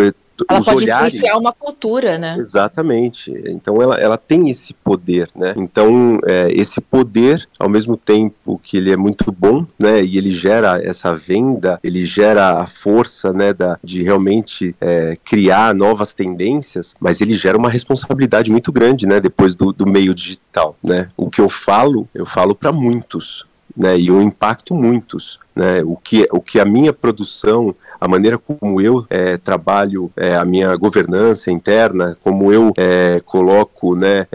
ela 0.48 0.61
os 0.61 0.66
pode 0.66 0.85
olhares, 0.85 1.14
influenciar 1.14 1.38
uma 1.38 1.53
cultura, 1.53 2.18
né? 2.18 2.37
Exatamente. 2.38 3.33
Então 3.46 3.81
ela, 3.81 3.96
ela 3.96 4.16
tem 4.16 4.48
esse 4.48 4.74
poder, 4.74 5.29
né? 5.35 5.55
Então 5.57 6.18
é, 6.27 6.51
esse 6.53 6.81
poder, 6.81 7.48
ao 7.59 7.68
mesmo 7.68 7.96
tempo 7.96 8.61
que 8.62 8.77
ele 8.77 8.92
é 8.92 8.96
muito 8.96 9.33
bom, 9.33 9.66
né? 9.79 10.03
E 10.03 10.18
ele 10.18 10.31
gera 10.31 10.81
essa 10.83 11.14
venda, 11.16 11.79
ele 11.83 12.05
gera 12.05 12.61
a 12.61 12.66
força, 12.66 13.33
né? 13.33 13.53
Da, 13.53 13.79
de 13.83 14.03
realmente 14.03 14.74
é, 14.81 15.16
criar 15.24 15.74
novas 15.74 16.12
tendências, 16.12 16.94
mas 17.01 17.20
ele 17.20 17.35
gera 17.35 17.57
uma 17.57 17.70
responsabilidade 17.70 18.51
muito 18.51 18.70
grande, 18.72 19.07
né? 19.07 19.20
Depois 19.20 19.55
do, 19.55 19.72
do 19.72 19.87
meio 19.87 20.14
digital, 20.14 20.77
né? 20.83 21.09
O 21.16 21.31
que 21.31 21.40
eu 21.40 21.48
falo, 21.48 22.09
eu 22.14 22.27
falo 22.27 22.55
para 22.55 22.72
muitos, 22.72 23.46
né? 23.77 23.98
E 23.98 24.09
eu 24.09 24.20
impacto 24.20 24.74
muitos 24.74 25.38
né, 25.59 25.83
o, 25.85 25.96
que, 25.96 26.29
o 26.31 26.40
que 26.40 26.61
a 26.61 26.64
minha 26.64 26.92
produção, 26.92 27.74
a 28.01 28.09
maneira 28.09 28.39
como 28.39 28.81
eu 28.81 29.05
é, 29.11 29.37
trabalho 29.37 30.11
é, 30.17 30.37
a 30.37 30.45
minha 30.45 30.75
governança 30.77 31.51
interna, 31.51 32.17
como 32.23 32.53
eu 32.53 32.73
é, 32.77 33.21
coloco, 33.25 33.97
né, 33.97 34.27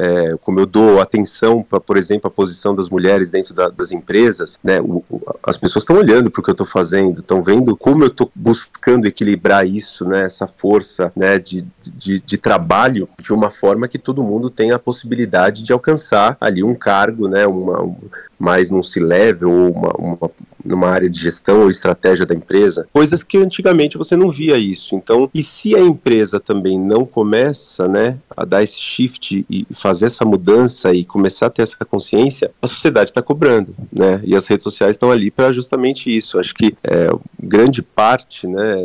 como 0.42 0.60
eu 0.60 0.66
dou 0.66 1.00
atenção 1.00 1.64
para, 1.64 1.80
por 1.80 1.98
exemplo, 1.98 2.28
a 2.28 2.32
posição 2.32 2.76
das 2.76 2.90
mulheres 2.90 3.30
dentro 3.30 3.54
da, 3.54 3.70
das 3.70 3.92
empresas, 3.92 4.58
né, 4.64 4.82
o, 4.82 5.04
as 5.44 5.58
pessoas 5.58 5.84
estão 5.84 5.98
olhando 5.98 6.30
para 6.30 6.40
o 6.40 6.44
que 6.44 6.50
eu 6.50 6.54
estou 6.54 6.68
fazendo, 6.68 7.20
estão 7.20 7.44
vendo 7.44 7.76
como 7.76 8.04
eu 8.04 8.08
estou 8.08 8.32
buscando 8.36 9.08
equilibrar 9.08 9.68
isso, 9.68 10.06
né, 10.06 10.24
essa 10.24 10.48
força 10.48 11.12
né, 11.16 11.40
de, 11.40 11.66
de, 11.80 12.20
de, 12.20 12.38
trabalho 12.38 13.08
de 13.20 13.34
uma 13.34 13.50
forma 13.50 13.88
que 13.88 13.98
todo 13.98 14.24
mundo 14.24 14.50
tenha 14.50 14.76
a 14.76 14.80
possibilidade 14.80 15.64
de 15.64 15.72
alcançar 15.74 16.38
ali 16.40 16.64
um 16.64 16.76
cargo, 16.76 17.28
né, 17.28 17.46
uma, 17.46 17.82
um, 17.82 17.96
mais 18.40 18.70
num 18.70 18.84
C-level 18.84 19.50
ou 19.50 19.72
uma, 19.72 19.94
uma, 19.98 20.32
numa 20.64 20.90
área 20.90 21.10
de 21.10 21.20
gestão 21.20 21.62
ou 21.62 21.70
estratégia 21.70 22.26
da 22.26 22.36
empresa, 22.36 22.88
coisas 22.92 23.24
que 23.24 23.38
antigamente 23.54 23.98
você 23.98 24.16
não 24.16 24.32
via 24.32 24.58
isso. 24.58 24.96
Então, 24.96 25.30
e 25.34 25.44
se 25.44 25.76
a 25.76 25.80
empresa 25.80 26.40
também 26.40 26.80
não 26.80 27.06
começa, 27.06 27.88
né, 27.88 28.18
a 28.36 28.44
dar 28.44 28.64
esse 28.64 28.80
shift 28.80 29.46
e 29.50 29.68
fazer 29.72 30.08
essa 30.08 30.26
mudança 30.26 30.94
e 30.94 31.06
começar 31.06 31.46
a 31.46 31.50
ter 31.52 31.62
essa 31.62 31.86
consciência, 31.86 32.52
a 32.62 32.66
sociedade 32.66 33.12
está 33.12 33.22
cobrando, 33.22 33.76
né? 33.92 34.20
E 34.24 34.36
as 34.36 34.48
redes 34.48 34.64
sociais 34.64 34.96
estão 34.96 35.12
ali 35.12 35.30
para 35.30 35.52
justamente 35.52 36.16
isso. 36.16 36.40
Acho 36.40 36.56
que 36.56 36.76
é, 36.84 37.10
grande 37.40 37.84
parte, 37.84 38.48
né, 38.48 38.76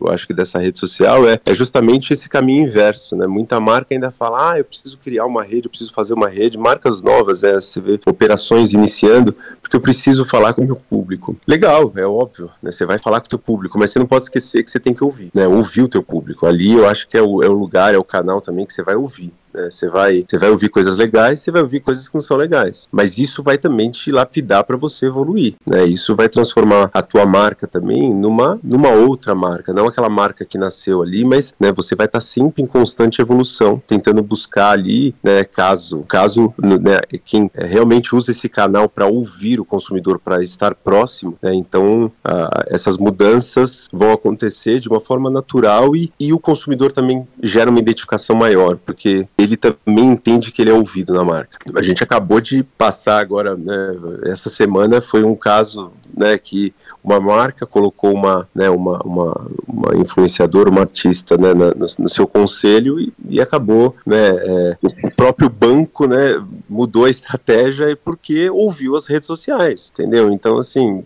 eu 0.00 0.08
acho 0.08 0.26
que 0.26 0.34
dessa 0.34 0.58
rede 0.58 0.78
social 0.78 1.26
é, 1.26 1.40
é 1.46 1.54
justamente 1.54 2.12
esse 2.12 2.28
caminho 2.28 2.66
inverso, 2.66 3.16
né? 3.16 3.26
Muita 3.26 3.58
marca 3.58 3.94
ainda 3.94 4.10
fala, 4.10 4.52
ah, 4.52 4.58
eu 4.58 4.64
preciso 4.64 4.98
criar 4.98 5.24
uma 5.24 5.42
rede, 5.42 5.66
eu 5.66 5.70
preciso 5.70 5.94
fazer 5.94 6.12
uma 6.12 6.28
rede, 6.28 6.58
marcas 6.58 7.00
novas, 7.00 7.42
né? 7.42 7.54
Você 7.54 7.80
vê 7.80 7.98
operações 8.06 8.72
iniciando, 8.72 9.34
porque 9.62 9.74
eu 9.74 9.80
preciso 9.80 10.26
falar 10.26 10.52
com 10.52 10.62
o 10.62 10.66
meu 10.66 10.76
público. 10.76 11.36
Legal 11.46 11.92
é 11.96 12.06
óbvio, 12.06 12.50
né? 12.62 12.70
Você 12.70 12.84
vai 12.84 12.98
falar 12.98 13.20
com 13.20 13.26
o 13.26 13.30
teu 13.30 13.38
público, 13.38 13.78
mas 13.78 13.90
você 13.90 13.98
não 13.98 14.06
pode 14.10 14.24
esquecer 14.24 14.64
que 14.64 14.70
você 14.70 14.80
tem 14.80 14.92
que 14.92 15.04
ouvir, 15.04 15.30
né? 15.32 15.46
Ouvir 15.46 15.82
o 15.82 15.88
teu 15.88 16.02
público. 16.02 16.44
Ali 16.44 16.72
eu 16.72 16.88
acho 16.88 17.06
que 17.06 17.16
é 17.16 17.22
o, 17.22 17.44
é 17.44 17.48
o 17.48 17.52
lugar, 17.52 17.94
é 17.94 17.98
o 17.98 18.04
canal 18.04 18.40
também 18.40 18.66
que 18.66 18.72
você 18.72 18.82
vai 18.82 18.96
ouvir. 18.96 19.32
Né? 19.54 19.70
Você 19.70 19.88
vai, 19.88 20.24
você 20.28 20.38
vai 20.38 20.50
ouvir 20.50 20.68
coisas 20.68 20.96
legais, 20.96 21.40
você 21.40 21.50
vai 21.50 21.62
ouvir 21.62 21.80
coisas 21.80 22.08
que 22.08 22.14
não 22.14 22.20
são 22.20 22.36
legais. 22.36 22.86
Mas 22.90 23.18
isso 23.18 23.42
vai 23.42 23.58
também 23.58 23.90
te 23.90 24.10
lapidar 24.10 24.64
para 24.64 24.76
você 24.76 25.06
evoluir. 25.06 25.54
Né? 25.66 25.84
Isso 25.84 26.14
vai 26.14 26.28
transformar 26.28 26.90
a 26.92 27.02
tua 27.02 27.26
marca 27.26 27.66
também 27.66 28.14
numa, 28.14 28.58
numa 28.62 28.90
outra 28.90 29.34
marca, 29.34 29.72
não 29.72 29.86
aquela 29.86 30.08
marca 30.08 30.44
que 30.44 30.58
nasceu 30.58 31.02
ali, 31.02 31.24
mas 31.24 31.54
né, 31.58 31.72
você 31.72 31.94
vai 31.94 32.06
estar 32.06 32.18
tá 32.18 32.24
sempre 32.24 32.62
em 32.62 32.66
constante 32.66 33.20
evolução, 33.20 33.82
tentando 33.86 34.22
buscar 34.22 34.70
ali, 34.70 35.14
né, 35.22 35.44
caso, 35.44 36.04
caso 36.08 36.52
né, 36.58 36.98
quem 37.24 37.50
realmente 37.54 38.14
usa 38.14 38.30
esse 38.30 38.48
canal 38.48 38.88
para 38.88 39.06
ouvir 39.06 39.60
o 39.60 39.64
consumidor, 39.64 40.18
para 40.18 40.42
estar 40.42 40.74
próximo, 40.74 41.36
né, 41.42 41.54
então 41.54 42.10
a, 42.24 42.64
essas 42.68 42.96
mudanças 42.96 43.88
vão 43.92 44.12
acontecer 44.12 44.80
de 44.80 44.88
uma 44.88 45.00
forma 45.00 45.30
natural 45.30 45.94
e, 45.94 46.10
e 46.18 46.32
o 46.32 46.38
consumidor 46.38 46.92
também 46.92 47.26
gera 47.42 47.70
uma 47.70 47.80
identificação 47.80 48.36
maior, 48.36 48.76
porque 48.76 49.26
ele 49.42 49.56
também 49.56 50.06
entende 50.06 50.52
que 50.52 50.62
ele 50.62 50.70
é 50.70 50.74
ouvido 50.74 51.14
na 51.14 51.24
marca. 51.24 51.58
A 51.74 51.82
gente 51.82 52.02
acabou 52.02 52.40
de 52.40 52.62
passar 52.62 53.18
agora, 53.18 53.56
né, 53.56 53.96
essa 54.24 54.48
semana 54.48 55.00
foi 55.00 55.22
um 55.24 55.34
caso 55.34 55.92
né, 56.16 56.36
que 56.38 56.74
uma 57.02 57.20
marca 57.20 57.64
colocou 57.64 58.12
uma, 58.12 58.48
né, 58.54 58.68
uma, 58.68 58.98
uma, 59.04 59.46
uma 59.66 59.96
influenciadora, 59.96 60.70
uma 60.70 60.82
artista 60.82 61.36
né, 61.36 61.54
na, 61.54 61.68
no, 61.68 61.86
no, 61.98 62.08
seu 62.08 62.26
conselho 62.26 63.00
e, 63.00 63.12
e 63.28 63.40
acabou, 63.40 63.96
né, 64.04 64.28
é, 64.28 64.76
o 65.04 65.10
próprio 65.10 65.48
banco 65.48 66.06
né, 66.06 66.42
mudou 66.68 67.04
a 67.04 67.10
estratégia 67.10 67.96
porque 68.04 68.50
ouviu 68.50 68.96
as 68.96 69.06
redes 69.06 69.26
sociais, 69.26 69.90
entendeu? 69.92 70.30
Então, 70.30 70.58
assim, 70.58 71.04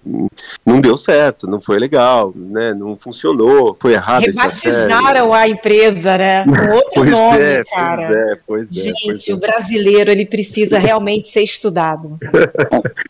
não 0.64 0.80
deu 0.80 0.96
certo, 0.96 1.46
não 1.46 1.60
foi 1.60 1.78
legal, 1.78 2.32
né, 2.34 2.74
não 2.74 2.96
funcionou, 2.96 3.76
foi 3.80 3.92
errado 3.92 4.24
a 4.26 4.30
estratégia. 4.30 4.86
a 5.32 5.48
empresa, 5.48 6.18
né? 6.18 6.44
Com 6.44 6.74
outro 6.74 6.92
pois 6.94 7.10
nome, 7.10 7.38
é, 7.38 7.64
cara. 7.64 8.06
Pois 8.06 8.16
é, 8.16 8.23
pois 8.46 8.70
é. 8.70 8.80
Gente, 8.80 9.06
pois 9.06 9.28
é. 9.28 9.32
o 9.34 9.36
brasileiro, 9.38 10.10
ele 10.10 10.26
precisa 10.26 10.78
realmente 10.78 11.30
ser 11.30 11.42
estudado. 11.42 12.18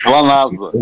Planava. 0.03 0.73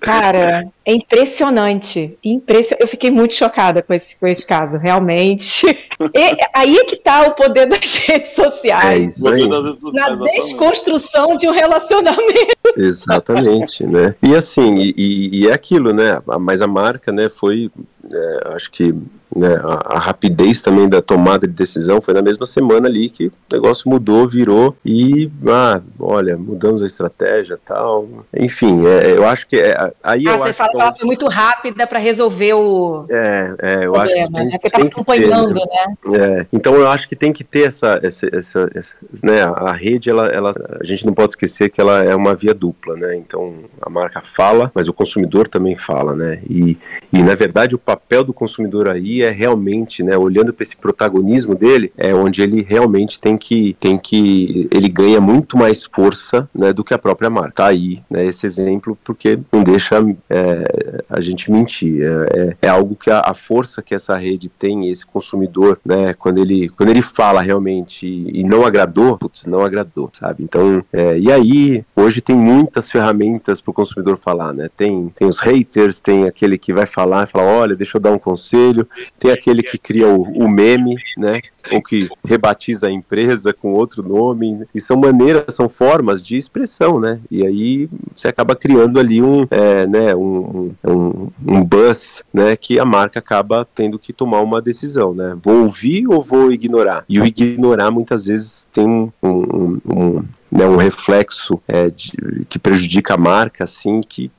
Cara, 0.00 0.66
é 0.84 0.94
impressionante. 0.94 2.16
Impression... 2.24 2.76
Eu 2.80 2.88
fiquei 2.88 3.10
muito 3.10 3.34
chocada 3.34 3.82
com 3.82 3.92
esse, 3.92 4.18
com 4.18 4.26
esse 4.26 4.46
caso, 4.46 4.78
realmente. 4.78 5.66
E, 6.14 6.36
aí 6.54 6.76
é 6.76 6.84
que 6.84 6.94
está 6.94 7.26
o 7.26 7.34
poder 7.34 7.66
das 7.66 7.80
redes 8.06 8.30
sociais. 8.32 8.86
É 8.86 8.98
isso 8.98 9.26
aí. 9.26 9.48
Na 9.92 10.14
desconstrução 10.14 11.36
de 11.36 11.48
um 11.48 11.50
relacionamento. 11.50 12.56
Exatamente, 12.76 13.84
né? 13.84 14.14
E 14.22 14.32
assim, 14.32 14.76
e, 14.96 15.40
e 15.40 15.48
é 15.48 15.52
aquilo, 15.52 15.92
né? 15.92 16.22
Mas 16.40 16.60
a 16.60 16.68
marca, 16.68 17.10
né, 17.10 17.28
foi, 17.28 17.68
é, 18.12 18.48
acho 18.54 18.70
que 18.70 18.94
né, 19.34 19.60
a, 19.62 19.96
a, 19.96 19.98
rapidez 19.98 20.62
também 20.62 20.88
da 20.88 21.02
tomada 21.02 21.46
de 21.46 21.52
decisão 21.52 22.00
foi 22.00 22.14
na 22.14 22.22
mesma 22.22 22.46
semana 22.46 22.88
ali 22.88 23.10
que 23.10 23.26
o 23.26 23.32
negócio 23.52 23.88
mudou, 23.88 24.26
virou 24.26 24.76
e, 24.84 25.30
ah, 25.46 25.80
olha, 26.00 26.36
mudamos 26.36 26.82
a 26.82 26.86
estratégia 26.86 27.58
tal. 27.64 28.08
Enfim, 28.34 28.86
é, 28.86 29.12
eu 29.12 29.26
acho 29.26 29.46
que. 29.46 29.56
É, 29.56 29.92
aí 30.02 30.26
ah, 30.26 30.32
eu 30.32 30.38
você 30.38 30.50
acho 30.50 30.58
fala 30.58 30.70
que 30.70 30.80
ela 30.80 30.94
foi 30.94 31.06
muito 31.06 31.28
rápida 31.28 31.86
para 31.86 31.98
resolver 31.98 32.54
o. 32.54 33.06
É, 33.10 33.54
é 33.60 33.86
eu 33.86 33.92
problema, 33.92 34.02
acho 34.02 34.14
que. 34.14 34.32
Tem, 34.32 34.44
né? 34.44 34.58
Você 34.58 34.66
está 34.66 34.82
acompanhando, 34.82 35.54
ter, 35.54 36.10
né? 36.10 36.38
É, 36.40 36.46
então 36.52 36.74
eu 36.74 36.88
acho 36.88 37.08
que 37.08 37.16
tem 37.16 37.32
que 37.32 37.44
ter 37.44 37.68
essa. 37.68 38.00
essa, 38.02 38.26
essa, 38.32 38.70
essa 38.74 38.96
né, 39.22 39.42
a 39.42 39.72
rede, 39.72 40.08
ela, 40.10 40.26
ela, 40.28 40.52
a 40.80 40.84
gente 40.84 41.04
não 41.04 41.12
pode 41.12 41.32
esquecer 41.32 41.70
que 41.70 41.80
ela 41.80 42.02
é 42.02 42.14
uma 42.14 42.34
via 42.34 42.54
dupla, 42.54 42.96
né? 42.96 43.16
Então 43.16 43.54
a 43.80 43.90
marca 43.90 44.20
fala, 44.20 44.70
mas 44.74 44.88
o 44.88 44.92
consumidor 44.92 45.48
também 45.48 45.76
fala, 45.76 46.14
né? 46.14 46.40
E, 46.48 46.78
e 47.12 47.22
na 47.22 47.34
verdade 47.34 47.74
o 47.74 47.78
papel 47.78 48.24
do 48.24 48.32
consumidor 48.32 48.88
aí 48.88 49.17
é 49.22 49.30
realmente, 49.30 50.02
né, 50.02 50.16
olhando 50.16 50.52
para 50.52 50.62
esse 50.62 50.76
protagonismo 50.76 51.54
dele, 51.54 51.92
é 51.96 52.14
onde 52.14 52.42
ele 52.42 52.62
realmente 52.62 53.20
tem 53.20 53.36
que 53.36 53.76
tem 53.80 53.98
que 53.98 54.68
ele 54.70 54.88
ganha 54.88 55.20
muito 55.20 55.56
mais 55.56 55.84
força, 55.84 56.48
né, 56.54 56.72
do 56.72 56.84
que 56.84 56.94
a 56.94 56.98
própria 56.98 57.30
marca. 57.30 57.52
Tá 57.58 57.66
aí, 57.66 58.02
né, 58.10 58.24
esse 58.24 58.46
exemplo 58.46 58.96
porque 59.02 59.38
não 59.52 59.62
deixa 59.62 59.96
é, 60.28 61.02
a 61.08 61.20
gente 61.20 61.50
mentir. 61.50 62.02
É, 62.02 62.40
é, 62.40 62.56
é 62.62 62.68
algo 62.68 62.94
que 62.94 63.10
a, 63.10 63.20
a, 63.20 63.34
força 63.34 63.82
que 63.82 63.94
essa 63.94 64.16
rede 64.16 64.48
tem, 64.48 64.88
esse 64.88 65.04
consumidor, 65.04 65.78
né, 65.84 66.14
quando 66.14 66.38
ele 66.38 66.68
quando 66.68 66.90
ele 66.90 67.02
fala 67.02 67.40
realmente 67.40 68.06
e, 68.06 68.40
e 68.40 68.44
não 68.44 68.64
agradou, 68.64 69.16
putz, 69.16 69.44
não 69.46 69.62
agradou, 69.62 70.10
sabe? 70.12 70.44
Então, 70.44 70.84
é, 70.92 71.18
e 71.18 71.32
aí 71.32 71.84
hoje 71.96 72.20
tem 72.20 72.36
muitas 72.36 72.90
ferramentas 72.90 73.60
para 73.60 73.70
o 73.70 73.74
consumidor 73.74 74.16
falar, 74.16 74.52
né? 74.52 74.68
Tem 74.76 75.08
tem 75.14 75.26
os 75.26 75.38
haters, 75.38 76.00
tem 76.00 76.24
aquele 76.24 76.58
que 76.58 76.72
vai 76.72 76.86
falar 76.86 77.24
e 77.24 77.26
falar, 77.26 77.44
olha, 77.44 77.76
deixa 77.76 77.96
eu 77.96 78.00
dar 78.00 78.12
um 78.12 78.18
conselho, 78.18 78.88
tem 79.18 79.30
aquele 79.30 79.62
que 79.62 79.78
cria 79.78 80.08
o, 80.08 80.22
o 80.22 80.48
meme, 80.48 80.96
né? 81.16 81.40
Ou 81.72 81.82
que 81.82 82.08
rebatiza 82.24 82.86
a 82.86 82.90
empresa 82.90 83.52
com 83.52 83.72
outro 83.72 84.02
nome. 84.02 84.66
E 84.74 84.80
são 84.80 84.96
maneiras, 84.96 85.54
são 85.54 85.68
formas 85.68 86.24
de 86.24 86.36
expressão, 86.36 86.98
né? 86.98 87.20
E 87.30 87.46
aí 87.46 87.88
você 88.14 88.28
acaba 88.28 88.56
criando 88.56 88.98
ali 88.98 89.22
um, 89.22 89.46
é, 89.50 89.86
né, 89.86 90.14
um, 90.14 90.72
um, 90.84 91.28
um 91.46 91.64
buzz, 91.64 92.22
né? 92.32 92.56
Que 92.56 92.78
a 92.78 92.84
marca 92.84 93.18
acaba 93.18 93.66
tendo 93.74 93.98
que 93.98 94.12
tomar 94.12 94.40
uma 94.40 94.62
decisão, 94.62 95.14
né? 95.14 95.36
Vou 95.42 95.62
ouvir 95.62 96.06
ou 96.08 96.22
vou 96.22 96.50
ignorar? 96.52 97.04
E 97.08 97.20
o 97.20 97.26
ignorar 97.26 97.90
muitas 97.90 98.26
vezes 98.26 98.66
tem 98.72 98.86
um, 98.86 99.10
um, 99.22 99.80
um 99.86 100.24
né, 100.50 100.66
um 100.66 100.76
reflexo 100.76 101.60
é, 101.68 101.90
de, 101.90 102.46
que 102.48 102.58
prejudica 102.58 103.14
a 103.14 103.18
marca, 103.18 103.64
assim, 103.64 104.00
que 104.00 104.30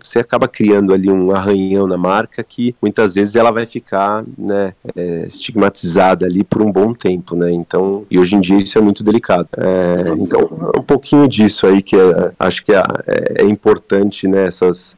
você 0.00 0.18
acaba 0.18 0.48
criando 0.48 0.92
ali 0.92 1.10
um 1.10 1.30
arranhão 1.30 1.86
na 1.86 1.96
marca 1.96 2.42
que 2.42 2.74
muitas 2.80 3.14
vezes 3.14 3.34
ela 3.36 3.50
vai 3.50 3.66
ficar 3.66 4.24
né, 4.36 4.74
é, 4.96 5.26
estigmatizada 5.26 6.26
ali 6.26 6.42
por 6.42 6.62
um 6.62 6.72
bom 6.72 6.92
tempo, 6.92 7.36
né? 7.36 7.50
Então, 7.52 8.04
e 8.10 8.18
hoje 8.18 8.36
em 8.36 8.40
dia 8.40 8.58
isso 8.58 8.78
é 8.78 8.80
muito 8.80 9.02
delicado. 9.04 9.48
É, 9.56 10.08
então, 10.18 10.72
um 10.76 10.82
pouquinho 10.82 11.28
disso 11.28 11.66
aí 11.66 11.82
que 11.82 11.96
é, 11.96 12.32
acho 12.38 12.64
que 12.64 12.72
é, 12.72 12.82
é, 13.06 13.44
importante, 13.44 14.26
né? 14.26 14.48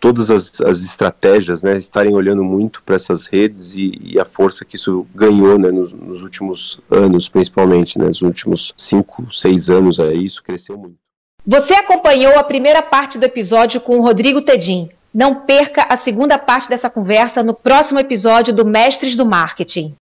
Todas 0.00 0.30
as, 0.30 0.60
as 0.60 0.80
estratégias, 0.80 1.62
né? 1.62 1.76
Estarem 1.76 2.14
olhando 2.14 2.42
muito 2.42 2.82
para 2.82 2.96
essas 2.96 3.26
redes 3.26 3.76
e, 3.76 3.92
e, 4.02 4.18
a 4.18 4.24
força 4.24 4.64
que 4.64 4.76
isso 4.76 5.06
ganhou, 5.14 5.58
né? 5.58 5.70
Nos, 5.70 5.92
nos 5.92 6.22
últimos 6.22 6.80
anos, 6.90 7.28
principalmente, 7.28 7.98
né? 7.98 8.06
Nos 8.06 8.22
últimos 8.22 8.72
cinco, 8.76 9.26
seis 9.32 9.68
anos 9.68 10.00
aí, 10.00 10.24
isso 10.24 10.42
cresceu 10.42 10.78
muito. 10.78 11.03
Você 11.46 11.74
acompanhou 11.74 12.38
a 12.38 12.42
primeira 12.42 12.80
parte 12.80 13.18
do 13.18 13.24
episódio 13.24 13.78
com 13.78 13.98
o 13.98 14.02
Rodrigo 14.02 14.40
Tedim. 14.40 14.88
Não 15.12 15.44
perca 15.44 15.86
a 15.90 15.96
segunda 15.96 16.38
parte 16.38 16.70
dessa 16.70 16.88
conversa 16.88 17.42
no 17.42 17.52
próximo 17.52 18.00
episódio 18.00 18.54
do 18.54 18.64
Mestres 18.64 19.14
do 19.14 19.26
Marketing. 19.26 19.94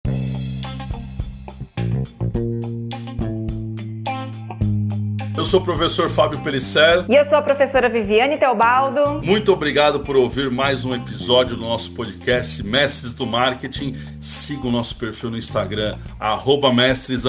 Eu 5.41 5.45
sou 5.45 5.59
o 5.59 5.63
professor 5.63 6.07
Fábio 6.07 6.39
Pelisser. 6.41 7.03
E 7.09 7.15
eu 7.15 7.25
sou 7.25 7.35
a 7.35 7.41
professora 7.41 7.89
Viviane 7.89 8.37
Teobaldo. 8.37 9.25
Muito 9.25 9.51
obrigado 9.51 10.01
por 10.01 10.15
ouvir 10.15 10.51
mais 10.51 10.85
um 10.85 10.93
episódio 10.93 11.55
do 11.55 11.63
nosso 11.63 11.93
podcast 11.93 12.63
Mestres 12.63 13.15
do 13.15 13.25
Marketing. 13.25 13.95
Siga 14.19 14.67
o 14.67 14.71
nosso 14.71 14.95
perfil 14.97 15.31
no 15.31 15.37
Instagram, 15.39 15.97
arroba 16.19 16.71
mestres 16.71 17.23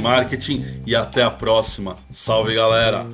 marketing 0.00 0.82
e 0.84 0.96
até 0.96 1.22
a 1.22 1.30
próxima. 1.30 1.94
Salve 2.10 2.56
galera! 2.56 3.06